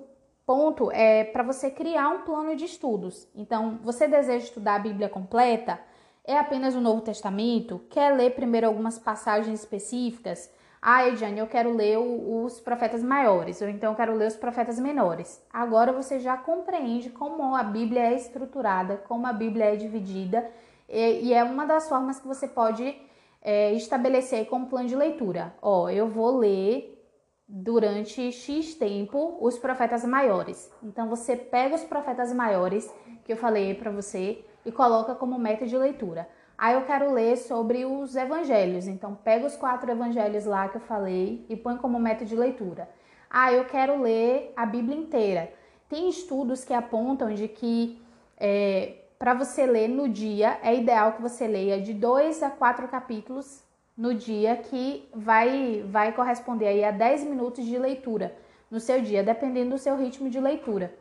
ponto 0.46 0.90
é 0.90 1.24
para 1.24 1.42
você 1.42 1.70
criar 1.70 2.08
um 2.08 2.22
plano 2.22 2.54
de 2.56 2.64
estudos. 2.64 3.28
Então, 3.34 3.78
você 3.82 4.08
deseja 4.08 4.44
estudar 4.44 4.76
a 4.76 4.80
Bíblia 4.80 5.08
completa? 5.08 5.80
É 6.24 6.38
apenas 6.38 6.74
o 6.74 6.80
Novo 6.80 7.00
Testamento? 7.00 7.80
Quer 7.90 8.14
ler 8.14 8.34
primeiro 8.34 8.66
algumas 8.66 8.98
passagens 8.98 9.60
específicas? 9.60 10.50
Ah, 10.84 11.06
Ediane, 11.06 11.38
eu 11.38 11.46
quero 11.46 11.72
ler 11.72 11.96
os 11.96 12.58
profetas 12.58 13.04
maiores, 13.04 13.62
ou 13.62 13.68
então 13.68 13.92
eu 13.92 13.96
quero 13.96 14.16
ler 14.16 14.26
os 14.26 14.34
profetas 14.34 14.80
menores. 14.80 15.40
Agora 15.52 15.92
você 15.92 16.18
já 16.18 16.36
compreende 16.36 17.08
como 17.08 17.54
a 17.54 17.62
Bíblia 17.62 18.00
é 18.00 18.16
estruturada, 18.16 18.96
como 18.96 19.24
a 19.24 19.32
Bíblia 19.32 19.66
é 19.66 19.76
dividida, 19.76 20.50
e, 20.88 21.32
é 21.32 21.44
uma 21.44 21.64
das 21.66 21.88
formas 21.88 22.18
que 22.18 22.26
você 22.26 22.48
pode 22.48 23.00
é, 23.40 23.72
estabelecer 23.74 24.46
como 24.46 24.66
plano 24.66 24.88
de 24.88 24.96
leitura. 24.96 25.54
Ó, 25.62 25.88
eu 25.88 26.08
vou 26.08 26.36
ler 26.36 26.98
durante 27.46 28.32
X 28.32 28.74
tempo 28.74 29.38
os 29.40 29.56
profetas 29.60 30.04
maiores. 30.04 30.68
Então 30.82 31.08
você 31.08 31.36
pega 31.36 31.76
os 31.76 31.84
profetas 31.84 32.32
maiores 32.32 32.92
que 33.24 33.32
eu 33.32 33.36
falei 33.36 33.72
para 33.74 33.92
você 33.92 34.44
e 34.66 34.72
coloca 34.72 35.14
como 35.14 35.38
meta 35.38 35.64
de 35.64 35.78
leitura. 35.78 36.28
Aí 36.62 36.74
eu 36.74 36.82
quero 36.82 37.12
ler 37.12 37.38
sobre 37.38 37.84
os 37.84 38.14
evangelhos. 38.14 38.86
Então, 38.86 39.16
pega 39.16 39.44
os 39.44 39.56
quatro 39.56 39.90
evangelhos 39.90 40.44
lá 40.44 40.68
que 40.68 40.76
eu 40.76 40.80
falei 40.80 41.44
e 41.48 41.56
põe 41.56 41.76
como 41.76 41.98
meta 41.98 42.24
de 42.24 42.36
leitura. 42.36 42.88
Ah, 43.28 43.52
eu 43.52 43.64
quero 43.64 44.00
ler 44.00 44.52
a 44.54 44.64
Bíblia 44.64 44.96
inteira. 44.96 45.52
Tem 45.88 46.08
estudos 46.08 46.64
que 46.64 46.72
apontam 46.72 47.34
de 47.34 47.48
que 47.48 48.00
é, 48.36 48.94
para 49.18 49.34
você 49.34 49.66
ler 49.66 49.88
no 49.88 50.08
dia, 50.08 50.56
é 50.62 50.72
ideal 50.72 51.14
que 51.14 51.20
você 51.20 51.48
leia 51.48 51.80
de 51.80 51.92
dois 51.92 52.40
a 52.44 52.50
quatro 52.50 52.86
capítulos 52.86 53.64
no 53.98 54.14
dia, 54.14 54.54
que 54.54 55.08
vai, 55.12 55.84
vai 55.88 56.12
corresponder 56.12 56.68
aí 56.68 56.84
a 56.84 56.92
10 56.92 57.24
minutos 57.24 57.64
de 57.64 57.76
leitura 57.76 58.36
no 58.70 58.78
seu 58.78 59.02
dia, 59.02 59.24
dependendo 59.24 59.70
do 59.70 59.78
seu 59.78 59.96
ritmo 59.96 60.30
de 60.30 60.38
leitura. 60.38 60.94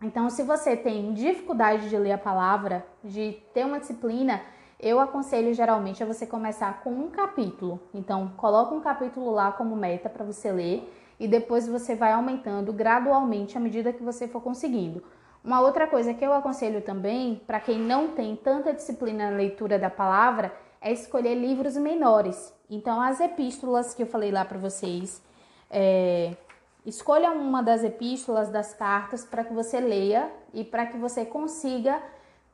Então, 0.00 0.30
se 0.30 0.44
você 0.44 0.76
tem 0.76 1.12
dificuldade 1.12 1.88
de 1.88 1.98
ler 1.98 2.12
a 2.12 2.18
palavra, 2.18 2.86
de 3.02 3.42
ter 3.52 3.66
uma 3.66 3.80
disciplina, 3.80 4.40
eu 4.84 5.00
aconselho 5.00 5.54
geralmente 5.54 6.02
a 6.02 6.06
você 6.06 6.26
começar 6.26 6.82
com 6.82 6.90
um 6.90 7.08
capítulo. 7.08 7.80
Então, 7.94 8.30
coloca 8.36 8.74
um 8.74 8.82
capítulo 8.82 9.30
lá 9.30 9.50
como 9.50 9.74
meta 9.74 10.10
para 10.10 10.26
você 10.26 10.52
ler 10.52 10.92
e 11.18 11.26
depois 11.26 11.66
você 11.66 11.94
vai 11.94 12.12
aumentando 12.12 12.70
gradualmente 12.70 13.56
à 13.56 13.60
medida 13.60 13.94
que 13.94 14.02
você 14.02 14.28
for 14.28 14.42
conseguindo. 14.42 15.02
Uma 15.42 15.62
outra 15.62 15.86
coisa 15.86 16.12
que 16.12 16.22
eu 16.22 16.34
aconselho 16.34 16.82
também, 16.82 17.40
para 17.46 17.60
quem 17.60 17.78
não 17.78 18.08
tem 18.08 18.36
tanta 18.36 18.74
disciplina 18.74 19.30
na 19.30 19.36
leitura 19.38 19.78
da 19.78 19.88
palavra, 19.88 20.54
é 20.82 20.92
escolher 20.92 21.34
livros 21.34 21.78
menores. 21.78 22.52
Então, 22.68 23.00
as 23.00 23.20
epístolas 23.20 23.94
que 23.94 24.02
eu 24.02 24.06
falei 24.06 24.30
lá 24.30 24.44
para 24.44 24.58
vocês, 24.58 25.22
é, 25.70 26.36
escolha 26.84 27.30
uma 27.30 27.62
das 27.62 27.82
epístolas, 27.82 28.50
das 28.50 28.74
cartas, 28.74 29.24
para 29.24 29.44
que 29.44 29.54
você 29.54 29.80
leia 29.80 30.30
e 30.52 30.62
para 30.62 30.84
que 30.84 30.98
você 30.98 31.24
consiga 31.24 32.02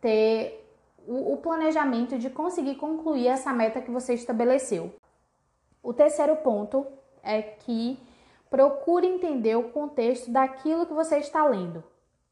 ter 0.00 0.59
o, 1.10 1.34
o 1.34 1.36
planejamento 1.36 2.18
de 2.18 2.30
conseguir 2.30 2.76
concluir 2.76 3.26
essa 3.26 3.52
meta 3.52 3.80
que 3.80 3.90
você 3.90 4.14
estabeleceu. 4.14 4.94
O 5.82 5.92
terceiro 5.92 6.36
ponto 6.36 6.86
é 7.22 7.42
que 7.42 7.98
procure 8.48 9.06
entender 9.06 9.56
o 9.56 9.70
contexto 9.70 10.30
daquilo 10.30 10.86
que 10.86 10.94
você 10.94 11.18
está 11.18 11.44
lendo 11.44 11.82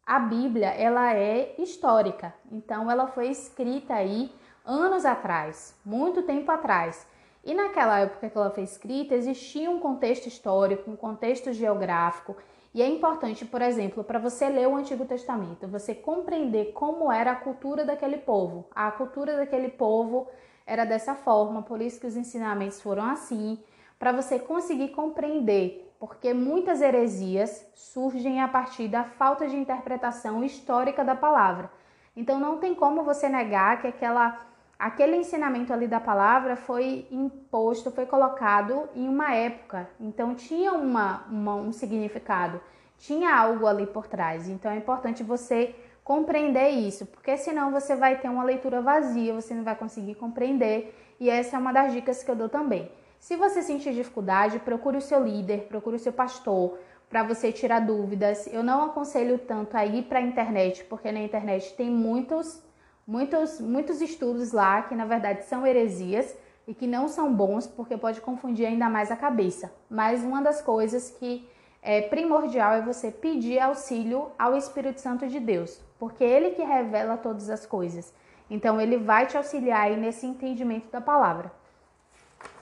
a 0.08 0.18
Bíblia 0.18 0.68
ela 0.68 1.14
é 1.14 1.54
histórica, 1.58 2.32
então 2.50 2.90
ela 2.90 3.08
foi 3.08 3.28
escrita 3.28 3.92
aí 3.92 4.32
anos 4.64 5.04
atrás, 5.04 5.78
muito 5.84 6.22
tempo 6.22 6.50
atrás. 6.50 7.06
E 7.44 7.52
naquela 7.52 8.00
época 8.00 8.30
que 8.30 8.38
ela 8.38 8.50
foi 8.50 8.62
escrita, 8.62 9.14
existia 9.14 9.70
um 9.70 9.78
contexto 9.78 10.26
histórico, 10.26 10.90
um 10.90 10.96
contexto 10.96 11.52
geográfico, 11.52 12.34
e 12.78 12.82
é 12.82 12.86
importante, 12.86 13.44
por 13.44 13.60
exemplo, 13.60 14.04
para 14.04 14.20
você 14.20 14.48
ler 14.48 14.68
o 14.68 14.76
Antigo 14.76 15.04
Testamento, 15.04 15.66
você 15.66 15.96
compreender 15.96 16.66
como 16.72 17.10
era 17.10 17.32
a 17.32 17.34
cultura 17.34 17.84
daquele 17.84 18.18
povo. 18.18 18.66
A 18.72 18.88
cultura 18.92 19.36
daquele 19.36 19.68
povo 19.68 20.28
era 20.64 20.84
dessa 20.84 21.16
forma, 21.16 21.60
por 21.60 21.82
isso 21.82 21.98
que 21.98 22.06
os 22.06 22.16
ensinamentos 22.16 22.80
foram 22.80 23.02
assim, 23.10 23.58
para 23.98 24.12
você 24.12 24.38
conseguir 24.38 24.90
compreender 24.90 25.92
porque 25.98 26.32
muitas 26.32 26.80
heresias 26.80 27.66
surgem 27.74 28.40
a 28.40 28.46
partir 28.46 28.86
da 28.86 29.02
falta 29.02 29.48
de 29.48 29.56
interpretação 29.56 30.44
histórica 30.44 31.04
da 31.04 31.16
palavra. 31.16 31.68
Então 32.16 32.38
não 32.38 32.58
tem 32.58 32.76
como 32.76 33.02
você 33.02 33.28
negar 33.28 33.80
que 33.80 33.88
aquela, 33.88 34.38
aquele 34.78 35.16
ensinamento 35.16 35.72
ali 35.72 35.88
da 35.88 35.98
palavra 35.98 36.54
foi 36.54 37.06
imposto, 37.10 37.90
foi 37.90 38.06
colocado 38.06 38.88
em 38.94 39.08
uma 39.08 39.34
época. 39.34 39.88
Então 39.98 40.34
tinha 40.34 40.72
uma, 40.72 41.24
uma, 41.28 41.56
um 41.56 41.72
significado, 41.72 42.60
tinha 42.96 43.34
algo 43.34 43.66
ali 43.66 43.86
por 43.86 44.06
trás. 44.06 44.48
Então 44.48 44.70
é 44.70 44.76
importante 44.76 45.22
você 45.22 45.74
compreender 46.04 46.68
isso, 46.70 47.04
porque 47.06 47.36
senão 47.36 47.70
você 47.70 47.94
vai 47.94 48.18
ter 48.18 48.28
uma 48.28 48.44
leitura 48.44 48.80
vazia, 48.80 49.34
você 49.34 49.52
não 49.52 49.64
vai 49.64 49.74
conseguir 49.74 50.14
compreender. 50.14 50.94
E 51.20 51.28
essa 51.28 51.56
é 51.56 51.58
uma 51.58 51.72
das 51.72 51.92
dicas 51.92 52.22
que 52.22 52.30
eu 52.30 52.36
dou 52.36 52.48
também. 52.48 52.90
Se 53.18 53.36
você 53.36 53.62
sentir 53.62 53.92
dificuldade, 53.92 54.60
procure 54.60 54.96
o 54.96 55.02
seu 55.02 55.22
líder, 55.22 55.66
procure 55.68 55.96
o 55.96 55.98
seu 55.98 56.12
pastor 56.12 56.78
para 57.10 57.22
você 57.22 57.50
tirar 57.50 57.80
dúvidas. 57.80 58.46
Eu 58.46 58.62
não 58.62 58.84
aconselho 58.84 59.38
tanto 59.38 59.76
a 59.76 59.84
ir 59.84 60.04
para 60.04 60.20
a 60.20 60.22
internet, 60.22 60.84
porque 60.84 61.10
na 61.10 61.20
internet 61.20 61.74
tem 61.74 61.90
muitos, 61.90 62.62
muitos, 63.08 63.58
muitos 63.58 64.02
estudos 64.02 64.52
lá 64.52 64.82
que 64.82 64.94
na 64.94 65.06
verdade 65.06 65.46
são 65.46 65.66
heresias 65.66 66.36
e 66.66 66.74
que 66.74 66.86
não 66.86 67.08
são 67.08 67.32
bons, 67.32 67.66
porque 67.66 67.96
pode 67.96 68.20
confundir 68.20 68.66
ainda 68.66 68.90
mais 68.90 69.10
a 69.10 69.16
cabeça. 69.16 69.72
Mas 69.88 70.22
uma 70.22 70.42
das 70.42 70.60
coisas 70.60 71.10
que 71.10 71.48
é 71.80 72.02
primordial 72.02 72.74
é 72.74 72.82
você 72.82 73.10
pedir 73.10 73.58
auxílio 73.58 74.30
ao 74.38 74.54
Espírito 74.54 75.00
Santo 75.00 75.26
de 75.26 75.40
Deus, 75.40 75.80
porque 75.98 76.22
ele 76.22 76.50
que 76.50 76.62
revela 76.62 77.16
todas 77.16 77.48
as 77.48 77.64
coisas. 77.64 78.12
Então 78.50 78.78
ele 78.78 78.98
vai 78.98 79.26
te 79.26 79.38
auxiliar 79.38 79.86
aí 79.86 79.96
nesse 79.96 80.26
entendimento 80.26 80.90
da 80.90 81.00
palavra. 81.00 81.50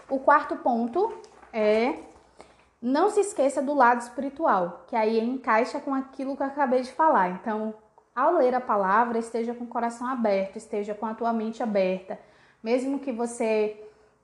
O 0.09 0.21
quarto 0.21 0.57
ponto 0.59 1.13
é 1.53 1.95
não 2.81 3.11
se 3.11 3.19
esqueça 3.21 3.61
do 3.61 3.75
lado 3.75 4.03
espiritual, 4.03 4.85
que 4.87 4.95
aí 4.95 5.19
encaixa 5.19 5.81
com 5.81 5.93
aquilo 5.93 6.37
que 6.37 6.43
eu 6.45 6.47
acabei 6.47 6.83
de 6.83 6.93
falar. 6.93 7.31
Então, 7.31 7.75
ao 8.17 8.39
ler 8.39 8.55
a 8.55 8.61
palavra, 8.61 9.19
esteja 9.19 9.53
com 9.53 9.65
o 9.65 9.69
coração 9.69 10.07
aberto, 10.07 10.57
esteja 10.57 10.95
com 10.95 11.05
a 11.05 11.13
tua 11.13 11.35
mente 11.35 11.63
aberta, 11.63 12.19
mesmo 12.63 12.99
que 12.99 13.13
você 13.13 13.77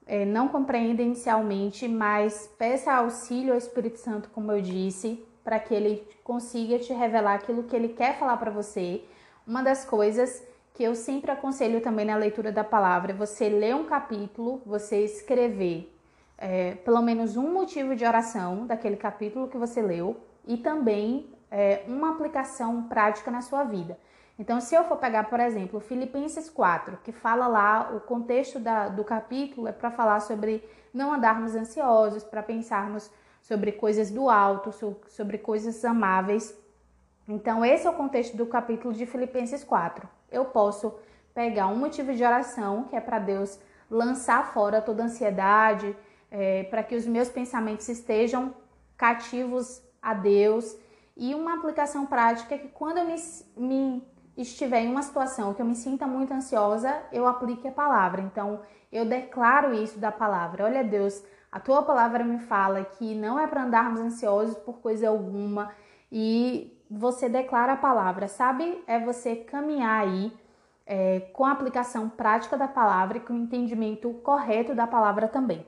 é, 0.07 0.25
não 0.25 0.49
compreenda 0.49 1.03
inicialmente, 1.03 1.87
mas 1.87 2.51
peça 2.59 2.91
auxílio 2.95 3.53
ao 3.53 3.59
Espírito 3.59 3.99
Santo, 3.99 4.31
como 4.31 4.51
eu 4.51 4.63
disse, 4.63 5.23
para 5.45 5.59
que 5.59 5.75
ele 5.75 6.09
consiga 6.25 6.79
te 6.79 6.95
revelar 6.95 7.35
aquilo 7.35 7.65
que 7.65 7.77
ele 7.77 7.91
quer 7.91 8.19
falar 8.19 8.39
para 8.39 8.51
você. 8.51 9.05
Uma 9.47 9.63
das 9.63 9.85
coisas 9.85 10.43
que 10.73 10.83
eu 10.83 10.95
sempre 10.95 11.31
aconselho 11.31 11.83
também 11.83 12.07
na 12.07 12.17
leitura 12.17 12.51
da 12.51 12.65
palavra, 12.65 13.13
você 13.13 13.51
ler 13.51 13.75
um 13.75 13.85
capítulo, 13.85 14.63
você 14.65 15.05
escrever 15.05 15.95
é, 16.39 16.77
pelo 16.77 17.03
menos 17.03 17.37
um 17.37 17.53
motivo 17.53 17.95
de 17.95 18.05
oração 18.05 18.67
daquele 18.67 18.97
capítulo 18.97 19.49
que 19.49 19.59
você 19.59 19.83
leu 19.83 20.17
e 20.47 20.57
também 20.57 21.29
é, 21.53 21.85
uma 21.87 22.11
aplicação 22.11 22.83
prática 22.85 23.31
na 23.31 23.41
sua 23.41 23.63
vida. 23.63 23.97
Então, 24.37 24.61
se 24.61 24.75
eu 24.75 24.83
for 24.85 24.97
pegar, 24.97 25.31
por 25.31 25.39
exemplo, 25.39 25.79
Filipenses 25.79 26.51
4, 26.51 26.99
que 27.05 27.13
fala 27.13 27.47
lá, 27.47 27.93
o 27.95 28.01
contexto 28.01 28.59
da, 28.59 28.89
do 28.89 29.05
capítulo 29.05 29.69
é 29.69 29.73
para 29.73 29.91
falar 29.91 30.19
sobre 30.21 30.69
não 30.93 31.13
andarmos 31.13 31.55
ansiosos, 31.55 32.25
para 32.25 32.43
pensarmos 32.43 33.09
sobre 33.41 33.71
coisas 33.71 34.11
do 34.11 34.29
alto, 34.29 34.73
sobre 35.07 35.39
coisas 35.39 35.85
amáveis. 35.85 36.59
Então, 37.29 37.65
esse 37.65 37.87
é 37.87 37.91
o 37.91 37.95
contexto 37.95 38.37
do 38.37 38.47
capítulo 38.47 38.93
de 38.93 39.07
Filipenses 39.07 39.63
4 39.63 40.09
eu 40.33 40.47
posso 40.47 40.95
pegar 41.35 41.67
um 41.69 41.77
motivo 41.77 42.13
de 42.15 42.25
oração, 42.25 42.85
que 42.85 42.97
é 42.97 43.01
para 43.01 43.19
Deus 43.19 43.61
lançar 43.89 44.53
fora 44.53 44.81
toda 44.81 45.05
ansiedade, 45.05 45.95
é, 46.31 46.65
para 46.65 46.83
que 46.83 46.97
os 46.97 47.07
meus 47.07 47.29
pensamentos 47.29 47.89
estejam 47.89 48.55
cativos 48.97 49.83
a 50.01 50.15
Deus, 50.15 50.75
e 51.17 51.35
uma 51.35 51.55
aplicação 51.55 52.07
prática 52.07 52.57
que 52.59 52.69
quando 52.69 52.99
eu 52.99 53.05
me, 53.05 53.17
me 53.57 54.03
estiver 54.37 54.81
em 54.81 54.91
uma 54.91 55.03
situação 55.03 55.53
que 55.53 55.61
eu 55.61 55.67
me 55.67 55.75
sinta 55.75 56.07
muito 56.07 56.33
ansiosa, 56.33 57.03
eu 57.13 57.27
aplique 57.27 57.69
a 57.69 57.73
palavra. 57.73 58.23
Então, 58.23 58.61
eu 58.91 59.05
declaro 59.05 59.75
isso 59.75 59.99
da 59.99 60.13
palavra. 60.13 60.65
Olha, 60.65 60.83
Deus, 60.83 61.23
a 61.51 61.61
tua 61.61 61.83
palavra 61.83 62.25
me 62.25 62.39
fala 62.39 62.85
que 62.85 63.15
não 63.15 63.39
é 63.39 63.47
para 63.47 63.65
andarmos 63.65 64.01
ansiosos 64.01 64.57
por 64.57 64.79
coisa 64.79 65.09
alguma 65.09 65.71
e 66.11 66.79
você 66.91 67.29
declara 67.29 67.73
a 67.73 67.77
palavra, 67.77 68.29
sabe? 68.29 68.83
É 68.87 68.99
você 68.99 69.37
caminhar 69.37 70.03
aí 70.03 70.33
é, 70.87 71.21
com 71.33 71.45
a 71.45 71.53
aplicação 71.53 72.09
prática 72.09 72.57
da 72.57 72.69
palavra 72.69 73.19
e 73.19 73.21
com 73.21 73.33
o 73.33 73.37
entendimento 73.37 74.13
correto 74.23 74.75
da 74.75 74.87
palavra 74.87 75.29
também. 75.29 75.67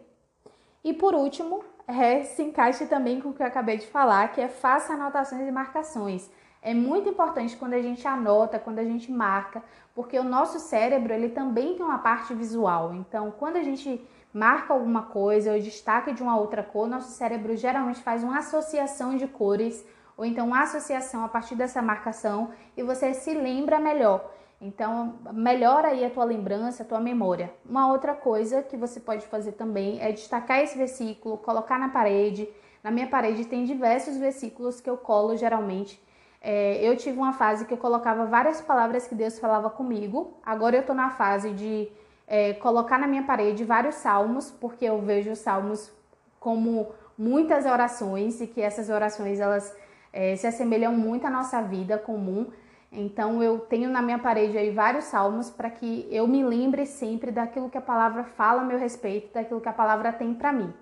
E 0.82 0.92
por 0.92 1.14
último, 1.14 1.64
é, 1.86 2.22
se 2.22 2.42
encaixe 2.42 2.86
também 2.86 3.20
com 3.20 3.30
o 3.30 3.32
que 3.32 3.42
eu 3.42 3.46
acabei 3.46 3.76
de 3.76 3.86
falar, 3.86 4.28
que 4.32 4.40
é 4.40 4.48
faça 4.48 4.94
anotações 4.94 5.46
e 5.46 5.50
marcações. 5.50 6.30
É 6.62 6.72
muito 6.72 7.08
importante 7.08 7.56
quando 7.56 7.74
a 7.74 7.82
gente 7.82 8.06
anota, 8.08 8.58
quando 8.58 8.78
a 8.78 8.84
gente 8.84 9.12
marca, 9.12 9.62
porque 9.94 10.18
o 10.18 10.24
nosso 10.24 10.58
cérebro 10.58 11.12
ele 11.12 11.28
também 11.28 11.76
tem 11.76 11.84
uma 11.84 11.98
parte 11.98 12.32
visual. 12.34 12.94
Então, 12.94 13.30
quando 13.30 13.56
a 13.56 13.62
gente 13.62 14.00
marca 14.32 14.72
alguma 14.72 15.02
coisa 15.02 15.52
ou 15.52 15.60
destaca 15.60 16.12
de 16.12 16.22
uma 16.22 16.38
outra 16.38 16.62
cor, 16.62 16.88
nosso 16.88 17.10
cérebro 17.12 17.54
geralmente 17.54 18.02
faz 18.02 18.24
uma 18.24 18.38
associação 18.38 19.16
de 19.16 19.28
cores 19.28 19.84
ou 20.16 20.24
então 20.24 20.46
uma 20.46 20.62
associação 20.62 21.24
a 21.24 21.28
partir 21.28 21.54
dessa 21.54 21.82
marcação 21.82 22.50
e 22.76 22.82
você 22.82 23.12
se 23.12 23.34
lembra 23.34 23.78
melhor. 23.78 24.32
Então, 24.60 25.18
melhora 25.32 25.88
aí 25.88 26.04
a 26.04 26.10
tua 26.10 26.24
lembrança, 26.24 26.82
a 26.82 26.86
tua 26.86 27.00
memória. 27.00 27.52
Uma 27.68 27.88
outra 27.88 28.14
coisa 28.14 28.62
que 28.62 28.76
você 28.76 28.98
pode 29.00 29.26
fazer 29.26 29.52
também 29.52 30.00
é 30.00 30.10
destacar 30.12 30.60
esse 30.60 30.76
versículo, 30.78 31.36
colocar 31.38 31.78
na 31.78 31.88
parede. 31.88 32.48
Na 32.82 32.90
minha 32.90 33.06
parede 33.06 33.44
tem 33.44 33.64
diversos 33.64 34.16
versículos 34.16 34.80
que 34.80 34.88
eu 34.88 34.96
colo 34.96 35.36
geralmente. 35.36 36.02
É, 36.40 36.76
eu 36.86 36.96
tive 36.96 37.16
uma 37.16 37.32
fase 37.32 37.64
que 37.64 37.72
eu 37.72 37.78
colocava 37.78 38.26
várias 38.26 38.60
palavras 38.60 39.06
que 39.06 39.14
Deus 39.14 39.38
falava 39.38 39.70
comigo. 39.70 40.38
Agora 40.44 40.76
eu 40.76 40.80
estou 40.80 40.94
na 40.94 41.10
fase 41.10 41.50
de 41.52 41.88
é, 42.26 42.52
colocar 42.54 42.98
na 42.98 43.06
minha 43.06 43.22
parede 43.22 43.64
vários 43.64 43.94
salmos, 43.96 44.50
porque 44.50 44.84
eu 44.84 45.00
vejo 45.00 45.30
os 45.30 45.38
salmos 45.38 45.90
como 46.38 46.92
muitas 47.16 47.64
orações 47.64 48.40
e 48.40 48.46
que 48.46 48.60
essas 48.60 48.90
orações 48.90 49.40
elas 49.40 49.74
é, 50.12 50.36
se 50.36 50.46
assemelham 50.46 50.92
muito 50.92 51.26
à 51.26 51.30
nossa 51.30 51.62
vida 51.62 51.96
comum. 51.96 52.50
Então 52.96 53.42
eu 53.42 53.58
tenho 53.58 53.90
na 53.90 54.00
minha 54.00 54.18
parede 54.20 54.56
aí 54.56 54.70
vários 54.70 55.04
salmos 55.06 55.50
para 55.50 55.68
que 55.68 56.06
eu 56.10 56.28
me 56.28 56.44
lembre 56.44 56.86
sempre 56.86 57.32
daquilo 57.32 57.68
que 57.68 57.76
a 57.76 57.80
palavra 57.82 58.22
fala 58.22 58.62
a 58.62 58.64
meu 58.64 58.78
respeito, 58.78 59.34
daquilo 59.34 59.60
que 59.60 59.68
a 59.68 59.72
palavra 59.72 60.12
tem 60.12 60.32
para 60.32 60.52
mim. 60.52 60.72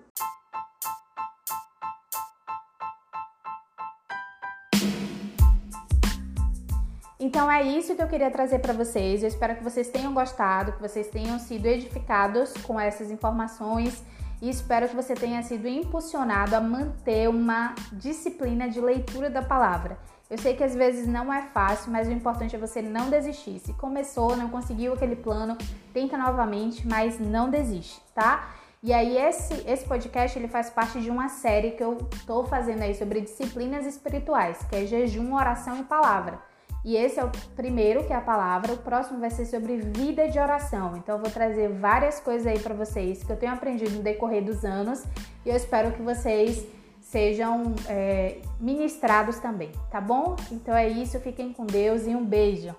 Então 7.19 7.49
é 7.49 7.63
isso 7.63 7.95
que 7.95 8.01
eu 8.01 8.07
queria 8.07 8.29
trazer 8.29 8.59
para 8.59 8.73
vocês. 8.73 9.23
Eu 9.23 9.29
espero 9.29 9.55
que 9.55 9.63
vocês 9.63 9.89
tenham 9.89 10.13
gostado, 10.13 10.73
que 10.73 10.81
vocês 10.81 11.07
tenham 11.07 11.39
sido 11.39 11.65
edificados 11.65 12.53
com 12.63 12.79
essas 12.79 13.09
informações 13.09 14.03
e 14.43 14.49
espero 14.49 14.89
que 14.89 14.95
você 14.95 15.13
tenha 15.13 15.41
sido 15.41 15.69
impulsionado 15.69 16.53
a 16.53 16.59
manter 16.59 17.29
uma 17.29 17.73
disciplina 17.93 18.67
de 18.67 18.81
leitura 18.81 19.29
da 19.29 19.41
palavra. 19.41 19.97
Eu 20.29 20.37
sei 20.37 20.53
que 20.53 20.61
às 20.61 20.75
vezes 20.75 21.07
não 21.07 21.31
é 21.33 21.43
fácil, 21.43 21.89
mas 21.93 22.09
o 22.09 22.11
importante 22.11 22.53
é 22.53 22.59
você 22.59 22.81
não 22.81 23.09
desistir. 23.09 23.57
Se 23.59 23.71
começou, 23.75 24.35
não 24.35 24.49
conseguiu 24.49 24.91
aquele 24.91 25.15
plano, 25.15 25.57
tenta 25.93 26.17
novamente, 26.17 26.85
mas 26.85 27.17
não 27.21 27.49
desiste, 27.49 28.01
tá? 28.13 28.49
E 28.83 28.91
aí 28.91 29.17
esse, 29.17 29.53
esse 29.65 29.85
podcast 29.85 30.37
ele 30.37 30.49
faz 30.49 30.69
parte 30.69 30.99
de 30.99 31.09
uma 31.09 31.29
série 31.29 31.71
que 31.71 31.83
eu 31.83 31.97
estou 32.13 32.43
fazendo 32.43 32.81
aí 32.81 32.93
sobre 32.95 33.21
disciplinas 33.21 33.85
espirituais, 33.85 34.57
que 34.69 34.75
é 34.75 34.85
jejum, 34.85 35.33
oração 35.33 35.79
e 35.79 35.83
palavra. 35.83 36.41
E 36.83 36.97
esse 36.97 37.19
é 37.19 37.23
o 37.23 37.31
primeiro, 37.55 38.03
que 38.05 38.11
é 38.11 38.15
a 38.15 38.21
palavra. 38.21 38.73
O 38.73 38.77
próximo 38.77 39.19
vai 39.19 39.29
ser 39.29 39.45
sobre 39.45 39.77
vida 39.77 40.27
de 40.27 40.37
oração. 40.37 40.97
Então 40.97 41.15
eu 41.15 41.21
vou 41.21 41.31
trazer 41.31 41.69
várias 41.69 42.19
coisas 42.19 42.45
aí 42.45 42.59
para 42.59 42.73
vocês 42.73 43.23
que 43.23 43.31
eu 43.31 43.37
tenho 43.37 43.53
aprendido 43.53 43.91
no 43.91 44.03
decorrer 44.03 44.43
dos 44.43 44.65
anos 44.65 45.03
e 45.45 45.49
eu 45.49 45.55
espero 45.55 45.91
que 45.93 46.01
vocês 46.01 46.65
sejam 47.01 47.75
é, 47.87 48.37
ministrados 48.59 49.37
também, 49.37 49.71
tá 49.91 50.01
bom? 50.01 50.35
Então 50.51 50.75
é 50.75 50.89
isso, 50.89 51.19
fiquem 51.19 51.53
com 51.53 51.65
Deus 51.65 52.07
e 52.07 52.15
um 52.15 52.25
beijo. 52.25 52.75